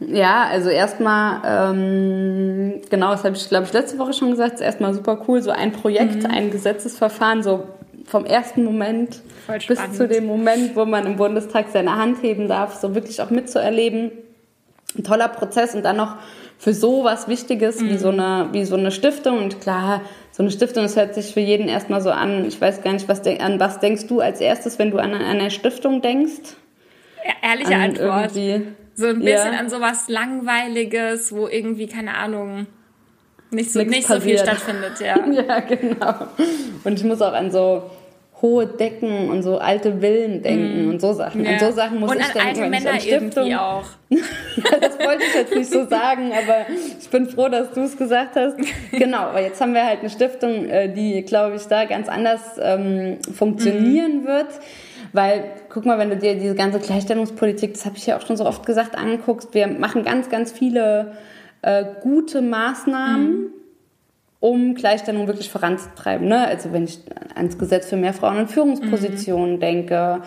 [0.00, 4.60] Ja, also erstmal, ähm, genau, das habe ich, glaube ich, letzte Woche schon gesagt, ist
[4.62, 6.30] erstmal super cool, so ein Projekt, mhm.
[6.30, 7.64] ein Gesetzesverfahren, so
[8.06, 9.20] vom ersten Moment
[9.68, 13.30] bis zu dem Moment, wo man im Bundestag seine Hand heben darf, so wirklich auch
[13.30, 14.10] mitzuerleben.
[14.98, 16.16] Ein toller Prozess und dann noch
[16.58, 17.90] für so was Wichtiges mhm.
[17.90, 19.38] wie, so eine, wie so eine Stiftung.
[19.38, 20.00] Und klar,
[20.32, 22.44] so eine Stiftung, das hört sich für jeden erstmal so an.
[22.46, 25.22] Ich weiß gar nicht, was an was denkst du als erstes, wenn du an, an
[25.22, 26.56] eine Stiftung denkst?
[27.42, 28.36] Ehrliche an Antwort.
[28.36, 28.66] Irgendwie
[29.00, 29.58] so ein bisschen ja.
[29.58, 32.66] an sowas Langweiliges, wo irgendwie, keine Ahnung,
[33.50, 35.16] nicht so, nicht so viel stattfindet, ja.
[35.32, 36.14] ja, genau.
[36.84, 37.90] Und ich muss auch an so
[38.42, 40.90] hohe Decken und so alte Villen denken mm.
[40.90, 41.44] und so Sachen.
[41.44, 41.52] Ja.
[41.52, 42.38] Und so Sachen muss und ich denken.
[42.38, 43.84] Und an alte Männer irgendwie auch.
[44.08, 46.66] das wollte ich jetzt nicht so sagen, aber
[46.98, 48.56] ich bin froh, dass du es gesagt hast.
[48.92, 52.40] Genau, aber jetzt haben wir halt eine Stiftung, äh, die, glaube ich, da ganz anders
[52.60, 54.26] ähm, funktionieren mm.
[54.26, 54.48] wird.
[55.12, 58.36] Weil, guck mal, wenn du dir diese ganze Gleichstellungspolitik, das habe ich ja auch schon
[58.36, 61.12] so oft gesagt, anguckst, wir machen ganz, ganz viele
[61.62, 63.52] äh, gute Maßnahmen, mhm.
[64.38, 66.28] um Gleichstellung wirklich voranzutreiben.
[66.28, 66.46] Ne?
[66.46, 67.00] Also wenn ich
[67.34, 69.60] ans Gesetz für mehr Frauen in Führungspositionen mhm.
[69.60, 70.22] denke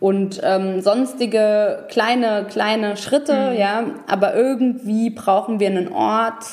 [0.00, 3.58] und ähm, sonstige kleine, kleine Schritte, mhm.
[3.58, 6.44] ja, aber irgendwie brauchen wir einen Ort,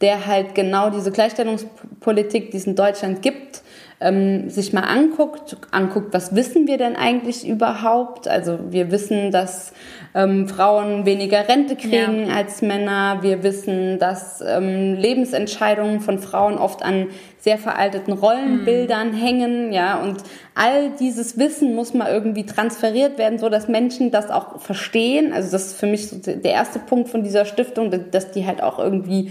[0.00, 3.62] der halt genau diese Gleichstellungspolitik, die es in Deutschland gibt,
[4.00, 8.28] ähm, sich mal anguckt, anguckt, was wissen wir denn eigentlich überhaupt?
[8.28, 9.72] Also wir wissen, dass
[10.14, 12.34] ähm, Frauen weniger Rente kriegen ja.
[12.34, 13.18] als Männer.
[13.22, 17.08] Wir wissen, dass ähm, Lebensentscheidungen von Frauen oft an
[17.40, 19.16] sehr veralteten Rollenbildern mhm.
[19.16, 20.16] hängen, ja, und
[20.54, 25.32] all dieses Wissen muss mal irgendwie transferiert werden, so dass Menschen das auch verstehen.
[25.32, 28.62] Also das ist für mich so der erste Punkt von dieser Stiftung, dass die halt
[28.62, 29.30] auch irgendwie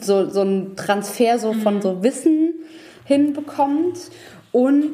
[0.00, 1.82] so, so ein Transfer so von mhm.
[1.82, 2.59] so Wissen
[3.10, 3.98] hinbekommt
[4.52, 4.92] und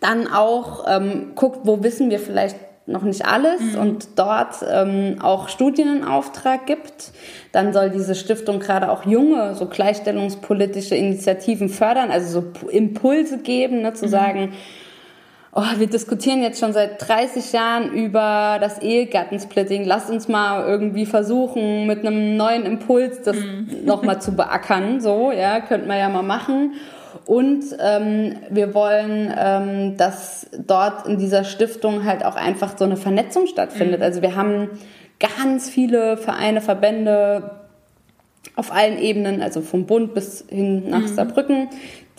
[0.00, 3.80] dann auch ähm, guckt, wo wissen wir vielleicht noch nicht alles mhm.
[3.80, 7.12] und dort ähm, auch Studien in Auftrag gibt.
[7.52, 13.82] Dann soll diese Stiftung gerade auch junge, so gleichstellungspolitische Initiativen fördern, also so Impulse geben,
[13.82, 14.10] ne, zu mhm.
[14.10, 14.52] sagen,
[15.56, 19.84] oh, wir diskutieren jetzt schon seit 30 Jahren über das Ehegattensplitting.
[19.84, 23.68] Lasst uns mal irgendwie versuchen, mit einem neuen Impuls das mhm.
[23.84, 25.00] nochmal zu beackern.
[25.00, 26.74] So, ja, könnte man ja mal machen.
[27.24, 32.98] Und ähm, wir wollen, ähm, dass dort in dieser Stiftung halt auch einfach so eine
[32.98, 34.00] Vernetzung stattfindet.
[34.00, 34.04] Mhm.
[34.04, 34.68] Also wir haben
[35.18, 37.52] ganz viele Vereine, Verbände
[38.54, 41.08] auf allen Ebenen, also vom Bund bis hin nach mhm.
[41.08, 41.68] Saarbrücken,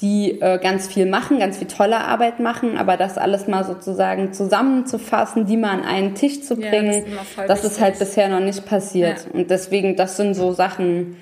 [0.02, 4.32] die äh, ganz viel machen, ganz viel tolle Arbeit machen, aber das alles mal sozusagen
[4.32, 8.30] zusammenzufassen, die mal an einen Tisch zu bringen, ja, das, ist, das ist halt bisher
[8.30, 9.26] noch nicht passiert.
[9.26, 9.40] Ja.
[9.40, 11.18] Und deswegen, das sind so Sachen,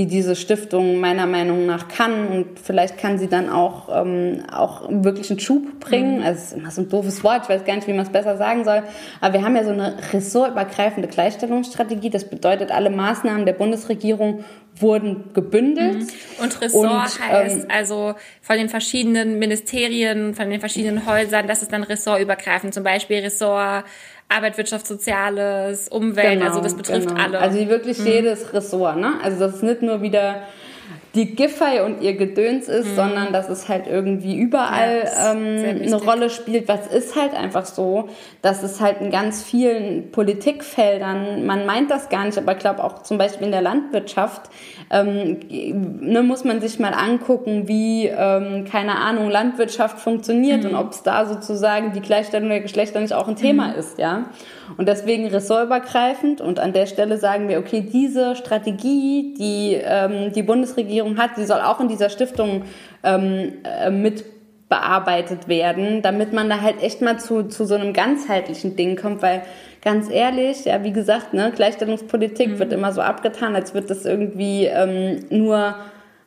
[0.00, 4.88] die diese Stiftung meiner Meinung nach kann und vielleicht kann sie dann auch, ähm, auch
[4.88, 6.20] wirklich einen Schub bringen.
[6.20, 6.24] Mhm.
[6.24, 8.08] Also es ist immer so ein doofes Wort, ich weiß gar nicht, wie man es
[8.10, 8.82] besser sagen soll,
[9.20, 12.08] aber wir haben ja so eine ressortübergreifende Gleichstellungsstrategie.
[12.08, 14.42] Das bedeutet, alle Maßnahmen der Bundesregierung
[14.76, 15.98] wurden gebündelt.
[15.98, 16.44] Mhm.
[16.44, 21.60] Und Ressort und, heißt ähm, also von den verschiedenen Ministerien, von den verschiedenen Häusern, das
[21.60, 23.84] ist dann ressortübergreifend, zum Beispiel Ressort
[24.30, 27.20] Arbeit, Wirtschaft, Soziales, Umwelt, genau, also das betrifft genau.
[27.20, 27.38] alle.
[27.40, 28.06] Also wirklich mhm.
[28.06, 29.14] jedes Ressort, ne?
[29.22, 30.42] Also das ist nicht nur wieder
[31.14, 32.94] die Giffey und ihr Gedöns ist, mhm.
[32.94, 36.68] sondern dass es halt irgendwie überall ja, ähm, eine Rolle spielt.
[36.68, 38.08] Was ist halt einfach so,
[38.42, 42.84] dass es halt in ganz vielen Politikfeldern, man meint das gar nicht, aber ich glaube
[42.84, 44.42] auch zum Beispiel in der Landwirtschaft,
[44.90, 50.70] ähm, ne, muss man sich mal angucken, wie, ähm, keine Ahnung, Landwirtschaft funktioniert mhm.
[50.70, 53.74] und ob es da sozusagen die Gleichstellung der Geschlechter nicht auch ein Thema mhm.
[53.74, 54.26] ist, ja.
[54.76, 60.42] Und deswegen ressortübergreifend und an der Stelle sagen wir, okay, diese Strategie, die ähm, die
[60.42, 62.62] Bundesregierung hat, die soll auch in dieser Stiftung
[63.02, 64.24] ähm, äh, mit
[64.68, 69.20] bearbeitet werden, damit man da halt echt mal zu, zu so einem ganzheitlichen Ding kommt,
[69.20, 69.42] weil
[69.82, 72.58] ganz ehrlich, ja, wie gesagt, ne, Gleichstellungspolitik mhm.
[72.60, 75.74] wird immer so abgetan, als wird das irgendwie ähm, nur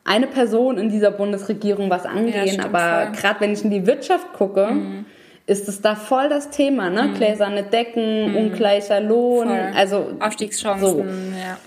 [0.03, 2.57] eine Person in dieser Bundesregierung was angehen.
[2.57, 5.05] Ja, aber gerade wenn ich in die Wirtschaft gucke, mhm
[5.45, 7.03] ist es da voll das Thema, ne?
[7.03, 7.13] Mhm.
[7.15, 8.37] Gläserne Decken, mhm.
[8.37, 9.71] ungleicher Lohn, voll.
[9.75, 10.99] also Aufstiegschancen, so.
[10.99, 11.57] ja.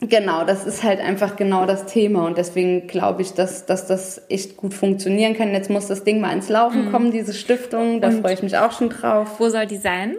[0.00, 4.20] Genau, das ist halt einfach genau das Thema und deswegen glaube ich, dass, dass das
[4.28, 5.52] echt gut funktionieren kann.
[5.52, 6.92] Jetzt muss das Ding mal ins Laufen mhm.
[6.92, 9.40] kommen, diese Stiftung, da freue ich mich auch schon drauf.
[9.40, 10.16] Wo soll die sein?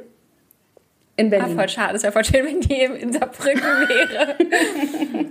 [1.16, 1.54] In Berlin.
[1.54, 4.36] Ah, voll schade, es wäre voll schön, wenn die in Saarbrücken wäre.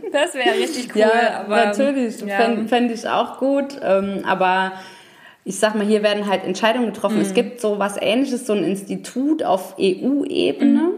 [0.13, 1.01] das wäre richtig cool.
[1.01, 2.37] Ja, aber, natürlich, ja.
[2.37, 4.73] fände fänd ich auch gut, ähm, aber
[5.47, 7.19] ich sag mal, hier werden halt Entscheidungen getroffen.
[7.19, 7.23] Mhm.
[7.23, 10.81] Es gibt so was ähnliches, so ein Institut auf EU-Ebene.
[10.81, 10.91] Mhm.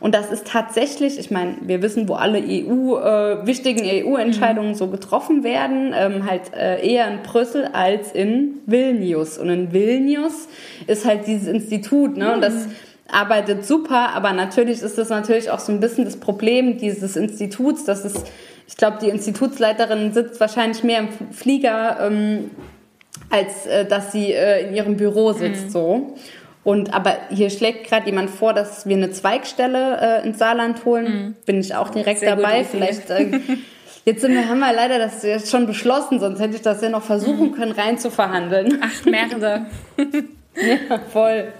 [0.00, 4.74] Und das ist tatsächlich, ich meine, wir wissen, wo alle EU, äh, wichtigen EU-Entscheidungen mhm.
[4.74, 9.38] so getroffen werden, ähm, halt äh, eher in Brüssel als in Vilnius.
[9.38, 10.48] Und in Vilnius
[10.86, 12.34] ist halt dieses Institut, ne?
[12.34, 12.72] Und das mhm.
[13.10, 17.86] arbeitet super, aber natürlich ist das natürlich auch so ein bisschen das Problem dieses Instituts,
[17.86, 18.24] dass es,
[18.68, 22.50] ich glaube, die Institutsleiterin sitzt wahrscheinlich mehr im Flieger, ähm,
[23.30, 25.70] als äh, dass sie äh, in ihrem Büro sitzt mhm.
[25.70, 26.16] so.
[26.64, 31.04] Und aber hier schlägt gerade jemand vor, dass wir eine Zweigstelle äh, ins Saarland holen.
[31.04, 31.34] Mhm.
[31.44, 32.64] Bin ich auch direkt Sehr dabei.
[32.64, 33.38] Vielleicht äh,
[34.04, 36.88] jetzt sind wir, haben wir leider das jetzt schon beschlossen, sonst hätte ich das ja
[36.88, 37.52] noch versuchen mhm.
[37.52, 38.80] können, rein zu verhandeln.
[38.82, 39.66] Ach, mehrere.
[40.56, 41.52] ja, voll.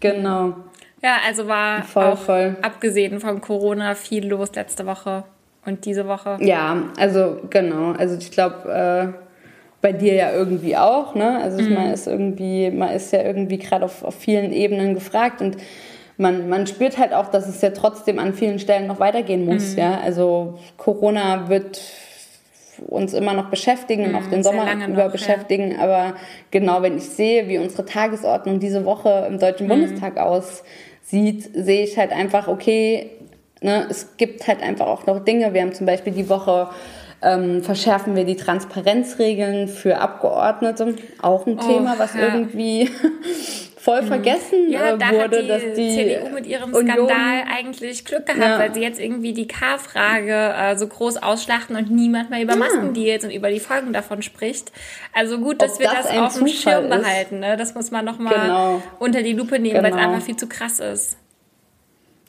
[0.00, 0.54] Genau.
[1.00, 2.56] Ja, also war voll, auch voll.
[2.62, 5.24] abgesehen von Corona viel los letzte Woche
[5.64, 6.38] und diese Woche.
[6.40, 7.92] Ja, also genau.
[7.92, 9.23] Also ich glaube, äh,
[9.84, 11.42] bei dir ja irgendwie auch, ne?
[11.42, 11.74] Also mhm.
[11.74, 15.58] man ist irgendwie, man ist ja irgendwie gerade auf, auf vielen Ebenen gefragt und
[16.16, 19.72] man, man spürt halt auch, dass es ja trotzdem an vielen Stellen noch weitergehen muss,
[19.72, 19.78] mhm.
[19.78, 20.00] ja.
[20.02, 21.82] Also Corona wird
[22.86, 25.72] uns immer noch beschäftigen und auch mhm, den Sommer über noch, beschäftigen.
[25.72, 25.80] Ja.
[25.80, 26.14] Aber
[26.50, 29.72] genau, wenn ich sehe, wie unsere Tagesordnung diese Woche im Deutschen mhm.
[29.72, 33.10] Bundestag aussieht, sehe ich halt einfach, okay,
[33.60, 35.52] ne, es gibt halt einfach auch noch Dinge.
[35.52, 36.70] Wir haben zum Beispiel die Woche
[37.24, 40.94] ähm, verschärfen wir die Transparenzregeln für Abgeordnete.
[41.20, 42.34] Auch ein oh, Thema, was ja.
[42.34, 42.90] irgendwie
[43.84, 44.06] voll mhm.
[44.06, 48.24] vergessen ja, äh, da wurde, die dass die CDU mit ihrem Union, Skandal eigentlich Glück
[48.24, 48.58] gehabt, ja.
[48.58, 53.24] weil sie jetzt irgendwie die K-Frage äh, so groß ausschlachten und niemand mehr über Maskendeals
[53.24, 54.72] und über die Folgen davon spricht.
[55.12, 57.02] Also gut, dass Ob wir das, das auf dem Schirm ist.
[57.02, 57.40] behalten.
[57.40, 57.56] Ne?
[57.58, 58.82] Das muss man nochmal genau.
[58.98, 59.84] unter die Lupe nehmen, genau.
[59.84, 61.18] weil es einfach viel zu krass ist.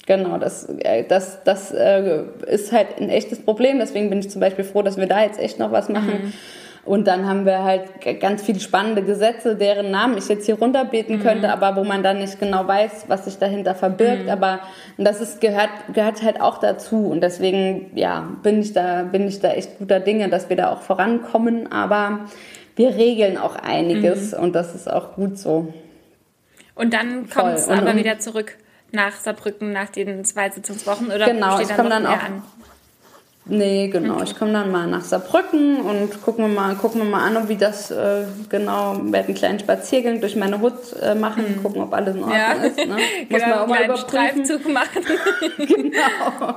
[0.06, 3.80] Genau, das, äh, das, das äh, ist halt ein echtes Problem.
[3.80, 6.26] Deswegen bin ich zum Beispiel froh, dass wir da jetzt echt noch was machen.
[6.26, 6.34] Mhm.
[6.86, 7.90] Und dann haben wir halt
[8.20, 11.24] ganz viele spannende Gesetze, deren Namen ich jetzt hier runterbeten mhm.
[11.24, 14.26] könnte, aber wo man dann nicht genau weiß, was sich dahinter verbirgt.
[14.26, 14.30] Mhm.
[14.30, 14.60] Aber
[15.00, 17.08] das ist, gehört, gehört halt auch dazu.
[17.08, 20.72] Und deswegen, ja, bin ich da, bin ich da echt guter Dinge, dass wir da
[20.72, 21.72] auch vorankommen.
[21.72, 22.20] Aber
[22.76, 24.44] wir regeln auch einiges mhm.
[24.44, 25.74] und das ist auch gut so.
[26.76, 28.58] Und dann kommt es aber wieder zurück
[28.96, 32.44] nach Saarbrücken, nach den zwei Sitzungswochen oder genau, steht dann ich komme dann auch an?
[33.48, 34.16] Nee, genau.
[34.16, 34.24] Okay.
[34.26, 37.58] Ich komme dann mal nach Saarbrücken und gucken wir mal, gucken wir mal an, wie
[37.58, 41.62] das äh, genau, werde einen kleinen Spaziergang durch meine Hut äh, machen, mhm.
[41.62, 42.54] gucken, ob alles in Ordnung ja.
[42.54, 42.78] ist.
[42.78, 42.88] Ne?
[43.30, 44.10] Muss genau, man auch mal überprüfen.
[44.10, 45.04] Streifzug machen.
[45.58, 46.56] genau.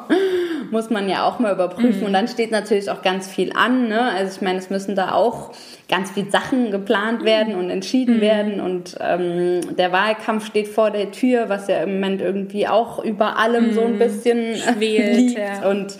[0.70, 2.00] Muss man ja auch mal überprüfen.
[2.00, 2.06] Mhm.
[2.06, 3.88] Und dann steht natürlich auch ganz viel an.
[3.88, 4.00] Ne?
[4.00, 5.52] Also ich meine, es müssen da auch
[5.88, 8.20] ganz viele Sachen geplant werden und entschieden mhm.
[8.20, 8.60] werden.
[8.60, 13.38] Und ähm, der Wahlkampf steht vor der Tür, was ja im Moment irgendwie auch über
[13.38, 13.72] allem mhm.
[13.72, 13.98] so ein mhm.
[13.98, 15.38] bisschen Schwelt, liegt.
[15.38, 15.68] Ja.
[15.68, 15.98] Und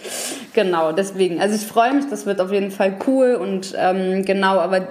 [0.52, 1.40] genau, deswegen.
[1.40, 3.34] Also ich freue mich, das wird auf jeden Fall cool.
[3.34, 4.86] Und ähm, genau, aber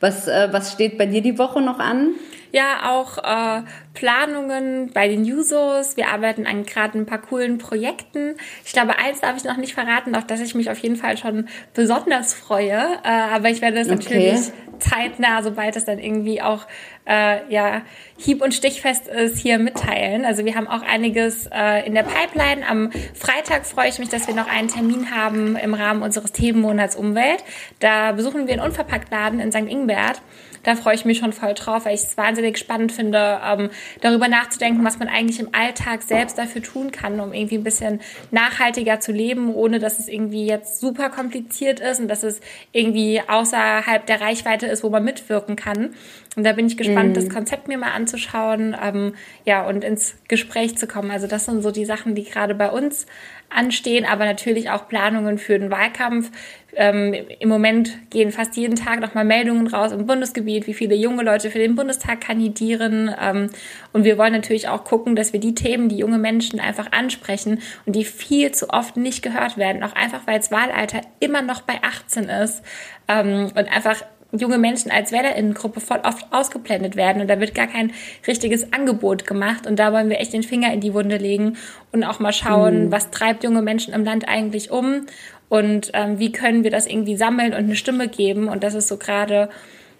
[0.00, 2.14] was, äh, was steht bei dir die Woche noch an?
[2.52, 3.62] Ja auch äh,
[3.94, 5.96] Planungen bei den Jusos.
[5.96, 8.36] Wir arbeiten an gerade ein paar coolen Projekten.
[8.64, 11.16] Ich glaube, eins darf ich noch nicht verraten, auf das ich mich auf jeden Fall
[11.16, 12.98] schon besonders freue.
[13.04, 13.96] Äh, aber ich werde das okay.
[13.96, 16.66] natürlich zeitnah, sobald es dann irgendwie auch
[17.06, 17.82] äh, ja,
[18.16, 20.24] hieb- und stichfest ist, hier mitteilen.
[20.24, 22.66] Also wir haben auch einiges äh, in der Pipeline.
[22.66, 26.96] Am Freitag freue ich mich, dass wir noch einen Termin haben im Rahmen unseres Themenmonats
[26.96, 27.44] Umwelt.
[27.80, 29.68] Da besuchen wir einen Unverpacktladen in St.
[29.68, 30.22] Ingbert
[30.62, 34.28] da freue ich mich schon voll drauf, weil ich es wahnsinnig spannend finde, ähm, darüber
[34.28, 38.00] nachzudenken, was man eigentlich im Alltag selbst dafür tun kann, um irgendwie ein bisschen
[38.30, 42.40] nachhaltiger zu leben, ohne dass es irgendwie jetzt super kompliziert ist und dass es
[42.72, 45.94] irgendwie außerhalb der Reichweite ist, wo man mitwirken kann.
[46.36, 47.14] Und da bin ich gespannt, mhm.
[47.14, 51.10] das Konzept mir mal anzuschauen, ähm, ja, und ins Gespräch zu kommen.
[51.10, 53.06] Also das sind so die Sachen, die gerade bei uns
[53.50, 56.30] anstehen, aber natürlich auch Planungen für den Wahlkampf.
[56.76, 61.24] Ähm, Im Moment gehen fast jeden Tag nochmal Meldungen raus im Bundesgebiet, wie viele junge
[61.24, 63.14] Leute für den Bundestag kandidieren.
[63.20, 63.50] Ähm,
[63.92, 67.60] und wir wollen natürlich auch gucken, dass wir die Themen, die junge Menschen einfach ansprechen
[67.86, 71.62] und die viel zu oft nicht gehört werden, auch einfach weil das Wahlalter immer noch
[71.62, 72.62] bei 18 ist
[73.08, 77.66] ähm, und einfach junge Menschen als Wählerinnengruppe voll oft ausgeblendet werden und da wird gar
[77.66, 77.92] kein
[78.26, 81.56] richtiges Angebot gemacht und da wollen wir echt den Finger in die Wunde legen
[81.92, 82.92] und auch mal schauen, mhm.
[82.92, 85.06] was treibt junge Menschen im Land eigentlich um
[85.48, 88.88] und ähm, wie können wir das irgendwie sammeln und eine Stimme geben und das ist
[88.88, 89.48] so gerade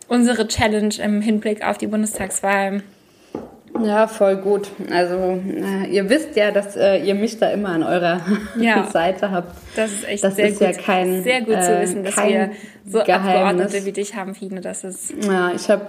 [0.08, 2.82] unsere Challenge im Hinblick auf die Bundestagswahl.
[3.78, 4.70] Ja, voll gut.
[4.92, 8.20] Also äh, ihr wisst ja, dass äh, ihr mich da immer an eurer
[8.58, 9.54] ja, Seite habt.
[9.76, 12.16] Das ist echt das sehr, ist gut, ja kein, sehr gut zu äh, wissen, dass
[12.16, 12.50] wir
[12.84, 13.34] so Geheimnis.
[13.34, 14.60] Abgeordnete wie dich haben, Fine.
[14.60, 15.86] Das ist ja, ich habe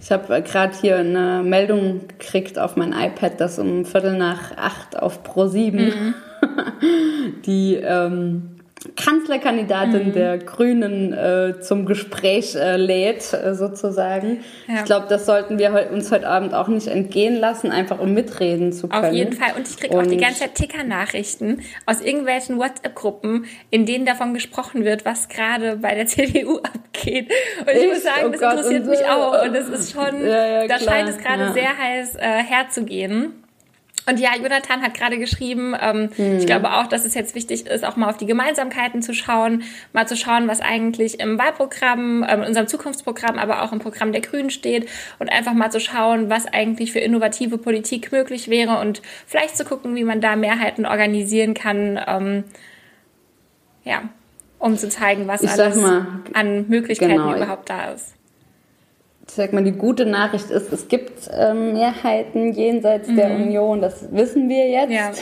[0.00, 4.98] ich hab gerade hier eine Meldung gekriegt auf mein iPad, dass um Viertel nach acht
[4.98, 6.14] auf Pro 7 mhm.
[7.46, 8.53] die ähm,
[8.96, 10.12] Kanzlerkandidatin mhm.
[10.12, 14.40] der Grünen äh, zum Gespräch äh, lädt, äh, sozusagen.
[14.66, 14.76] Ja.
[14.76, 18.72] Ich glaube, das sollten wir uns heute Abend auch nicht entgehen lassen, einfach um mitreden
[18.72, 19.04] zu können.
[19.04, 19.52] Auf jeden Fall.
[19.56, 24.84] Und ich kriege auch die ganze Zeit Ticker-Nachrichten aus irgendwelchen WhatsApp-Gruppen, in denen davon gesprochen
[24.84, 27.30] wird, was gerade bei der CDU abgeht.
[27.60, 29.44] Und ich, ich muss sagen, oh das Gott, interessiert mich auch.
[29.44, 33.43] Und es ist schon, ja, ja, da scheint es gerade sehr heiß äh, herzugehen.
[34.06, 36.38] Und ja, Jonathan hat gerade geschrieben, ähm, mhm.
[36.38, 39.62] ich glaube auch, dass es jetzt wichtig ist, auch mal auf die Gemeinsamkeiten zu schauen,
[39.92, 44.12] mal zu schauen, was eigentlich im Wahlprogramm, ähm, in unserem Zukunftsprogramm, aber auch im Programm
[44.12, 44.88] der Grünen steht
[45.18, 49.64] und einfach mal zu schauen, was eigentlich für innovative Politik möglich wäre und vielleicht zu
[49.64, 51.98] gucken, wie man da Mehrheiten organisieren kann.
[52.06, 52.44] Ähm,
[53.84, 54.02] ja,
[54.58, 58.14] um zu zeigen, was alles mal, an Möglichkeiten genau, überhaupt da ist
[59.26, 63.16] ich sag mal, die gute Nachricht ist, es gibt ähm, Mehrheiten jenseits mhm.
[63.16, 64.92] der Union, das wissen wir jetzt.
[64.92, 65.12] Ja.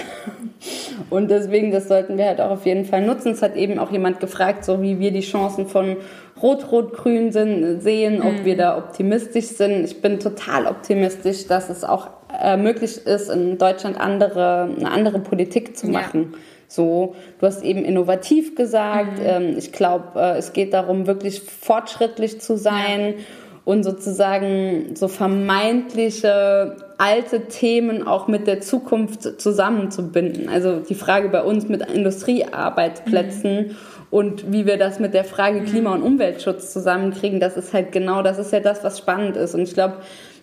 [1.10, 3.32] Und deswegen, das sollten wir halt auch auf jeden Fall nutzen.
[3.32, 5.96] Es hat eben auch jemand gefragt, so wie wir die Chancen von
[6.40, 8.44] Rot-Rot-Grün sehen, ob mhm.
[8.44, 9.84] wir da optimistisch sind.
[9.84, 15.20] Ich bin total optimistisch, dass es auch äh, möglich ist, in Deutschland andere, eine andere
[15.20, 16.30] Politik zu machen.
[16.32, 16.38] Ja.
[16.66, 19.18] So, du hast eben innovativ gesagt.
[19.18, 19.26] Mhm.
[19.26, 23.14] Ähm, ich glaube, äh, es geht darum, wirklich fortschrittlich zu sein.
[23.18, 23.24] Ja
[23.64, 30.48] und sozusagen so vermeintliche alte Themen auch mit der Zukunft zusammenzubinden.
[30.48, 33.76] Also die Frage bei uns mit Industriearbeitsplätzen mhm.
[34.10, 35.66] und wie wir das mit der Frage mhm.
[35.66, 39.54] Klima- und Umweltschutz zusammenkriegen, das ist halt genau, das ist ja das, was spannend ist.
[39.54, 39.98] Und ich glaube,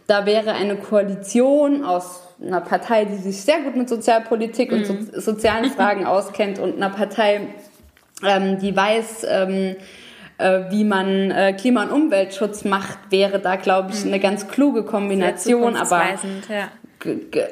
[0.08, 4.94] da wäre eine Koalition aus einer Partei, die sich sehr gut mit Sozialpolitik und so,
[4.94, 5.10] mhm.
[5.14, 7.42] sozialen Fragen auskennt und einer Partei,
[8.26, 9.76] ähm, die weiß, ähm, äh,
[10.70, 14.14] wie man äh, Klima- und Umweltschutz macht, wäre da, glaube ich, mhm.
[14.14, 15.76] eine ganz kluge Kombination.
[15.76, 16.02] aber
[16.50, 16.70] ja.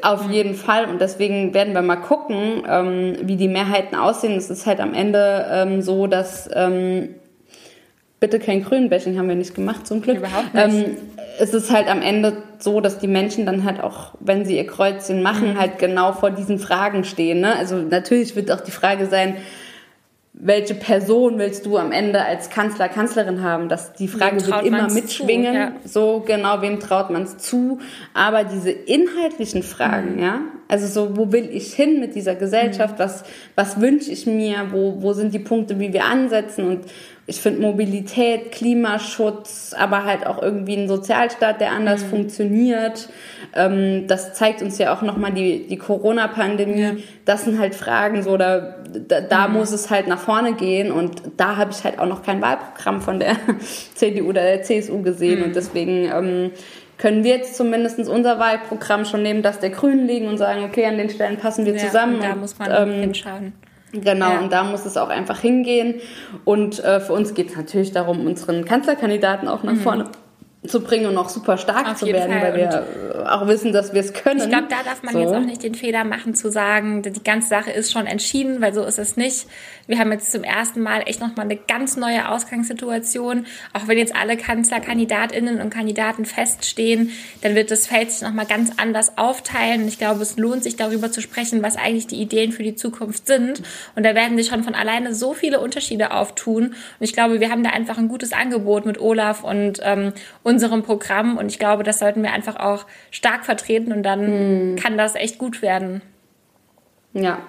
[0.01, 0.33] Auf mhm.
[0.33, 0.85] jeden Fall.
[0.85, 4.33] Und deswegen werden wir mal gucken, ähm, wie die Mehrheiten aussehen.
[4.33, 7.15] Es ist halt am Ende ähm, so, dass ähm,
[8.19, 10.17] bitte kein Grünbashing haben wir nicht gemacht, zum Glück.
[10.17, 10.65] Überhaupt nicht.
[10.65, 10.97] Ähm,
[11.39, 14.65] es ist halt am Ende so, dass die Menschen dann halt auch, wenn sie ihr
[14.65, 15.59] Kreuzchen machen, mhm.
[15.59, 17.41] halt genau vor diesen Fragen stehen.
[17.41, 17.55] Ne?
[17.55, 19.35] Also natürlich wird auch die Frage sein,
[20.39, 23.69] welche Person willst du am Ende als Kanzler, Kanzlerin haben?
[23.69, 25.53] Das, die Frage wird immer mitschwingen.
[25.53, 25.71] Zu, ja.
[25.83, 27.79] So genau, wem traut man es zu?
[28.13, 30.21] Aber diese inhaltlichen Fragen, mhm.
[30.21, 32.95] ja, also so, wo will ich hin mit dieser Gesellschaft?
[32.95, 33.03] Mhm.
[33.03, 33.23] Was,
[33.55, 34.67] was wünsche ich mir?
[34.71, 36.67] Wo, wo sind die Punkte, wie wir ansetzen?
[36.67, 36.85] Und
[37.25, 42.09] ich finde Mobilität, Klimaschutz, aber halt auch irgendwie ein Sozialstaat, der anders mhm.
[42.09, 43.09] funktioniert.
[43.53, 46.81] Ähm, das zeigt uns ja auch nochmal die, die Corona-Pandemie.
[46.81, 46.95] Ja.
[47.25, 48.75] Das sind halt Fragen, so da,
[49.07, 49.55] da, da mhm.
[49.55, 50.91] muss es halt nach vorne gehen.
[50.91, 53.35] Und da habe ich halt auch noch kein Wahlprogramm von der
[53.95, 55.39] CDU oder der CSU gesehen.
[55.39, 55.45] Mhm.
[55.45, 56.51] Und deswegen ähm,
[56.97, 60.85] können wir jetzt zumindest unser Wahlprogramm schon neben das der Grünen liegen und sagen, okay,
[60.85, 62.15] an den Stellen passen wir ja, zusammen.
[62.15, 63.53] Und da und, muss man ähm, hinschauen.
[63.93, 64.39] Genau, ja.
[64.39, 65.95] und da muss es auch einfach hingehen.
[66.43, 69.79] Und äh, für uns geht es natürlich darum, unseren Kanzlerkandidaten auch nach mhm.
[69.79, 70.05] vorne
[70.68, 72.53] zu bringen und auch super stark Auf zu werden, Fall.
[72.53, 72.86] weil wir
[73.20, 74.39] und auch wissen, dass wir es können.
[74.39, 75.20] Ich glaube, da darf man so.
[75.20, 78.74] jetzt auch nicht den Fehler machen zu sagen, die ganze Sache ist schon entschieden, weil
[78.74, 79.47] so ist es nicht.
[79.88, 83.45] Wir haben jetzt zum ersten Mal echt nochmal eine ganz neue Ausgangssituation.
[83.73, 87.11] Auch wenn jetzt alle Kanzlerkandidatinnen und Kandidaten feststehen,
[87.41, 89.83] dann wird das Feld sich nochmal ganz anders aufteilen.
[89.83, 92.75] Und ich glaube, es lohnt sich darüber zu sprechen, was eigentlich die Ideen für die
[92.75, 93.63] Zukunft sind.
[93.95, 96.67] Und da werden sich schon von alleine so viele Unterschiede auftun.
[96.67, 100.11] Und ich glaube, wir haben da einfach ein gutes Angebot mit Olaf und ähm,
[100.43, 101.38] unserem Programm.
[101.38, 104.75] Und ich glaube, das sollten wir einfach auch stark vertreten und dann mhm.
[104.75, 106.01] kann das echt gut werden.
[107.13, 107.39] Ja.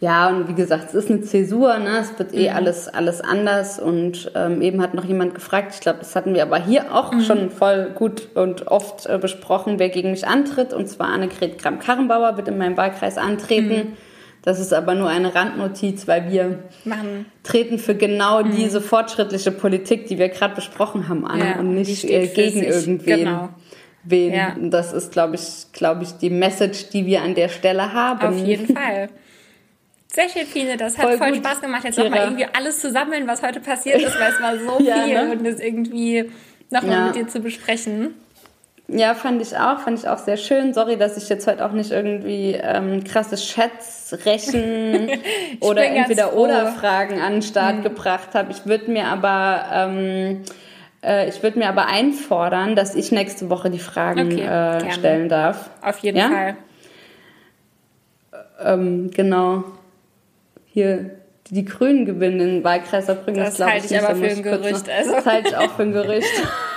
[0.00, 1.98] Ja, und wie gesagt, es ist eine Zäsur, ne?
[1.98, 2.56] es wird eh mhm.
[2.56, 3.80] alles, alles anders.
[3.80, 7.12] Und ähm, eben hat noch jemand gefragt, ich glaube, das hatten wir aber hier auch
[7.12, 7.20] mhm.
[7.22, 10.72] schon voll gut und oft äh, besprochen, wer gegen mich antritt.
[10.72, 13.68] Und zwar Annegret Kramp-Karrenbauer wird in meinem Wahlkreis antreten.
[13.68, 13.92] Mhm.
[14.42, 17.26] Das ist aber nur eine Randnotiz, weil wir Machen.
[17.42, 18.54] treten für genau mhm.
[18.54, 23.18] diese fortschrittliche Politik, die wir gerade besprochen haben, an ja, und nicht äh, gegen irgendwen.
[23.18, 23.48] Genau.
[24.04, 24.32] Wen.
[24.32, 24.54] Ja.
[24.58, 28.28] Das ist, glaube ich, glaube ich, die Message, die wir an der Stelle haben.
[28.28, 29.08] Auf jeden Fall.
[30.12, 30.76] Sehr schön, Fine.
[30.76, 34.00] Das hat voll, voll Spaß gemacht, jetzt nochmal irgendwie alles zu sammeln, was heute passiert
[34.00, 35.32] ist, weil es war so ja, viel ne?
[35.32, 36.30] und das irgendwie
[36.70, 37.06] nochmal ja.
[37.06, 38.14] mit dir zu besprechen.
[38.90, 40.72] Ja, fand ich auch, fand ich auch sehr schön.
[40.72, 45.10] Sorry, dass ich jetzt heute auch nicht irgendwie ähm, krasse Schätzrechen
[45.60, 47.82] oder entweder oder Fragen an den Start mhm.
[47.82, 48.50] gebracht habe.
[48.50, 50.42] Ich würde mir aber ähm,
[51.02, 55.28] äh, ich würde mir aber einfordern, dass ich nächste Woche die Fragen okay, äh, stellen
[55.28, 55.68] darf.
[55.82, 56.28] Auf jeden ja?
[56.30, 56.56] Fall.
[58.64, 59.64] Ähm, genau.
[60.78, 61.10] Hier
[61.50, 63.42] die Grünen gewinnen den Wahlkreis Saarbrücken.
[63.42, 64.88] Das, das halte ich, ich aber für ein Gerücht.
[64.88, 65.12] Also.
[65.12, 66.28] Das halte ich auch für ein Gerücht.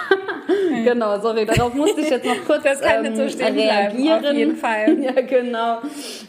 [0.83, 3.93] genau, sorry, darauf musste ich jetzt noch kurz das kann ähm, so reagieren.
[3.93, 4.97] Bleiben, auf jeden Fall.
[5.01, 5.77] Ja, genau.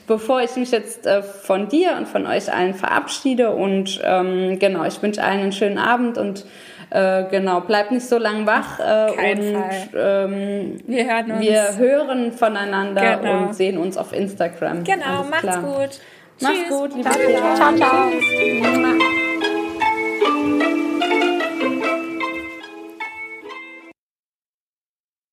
[0.07, 4.85] Bevor ich mich jetzt äh, von dir und von euch allen verabschiede und ähm, genau,
[4.85, 6.45] ich wünsche allen einen schönen Abend und
[6.91, 9.71] äh, genau, bleibt nicht so lang wach äh, Kein und Fall.
[9.95, 11.41] Ähm, wir, hören uns.
[11.41, 13.47] wir hören voneinander genau.
[13.47, 14.85] und sehen uns auf Instagram.
[14.85, 15.63] Genau, Alles macht's klar.
[15.63, 16.01] gut.
[16.43, 17.77] Mach's gut, liebe ciao, ciao.
[17.77, 18.11] ciao.
[18.11, 19.32] ciao.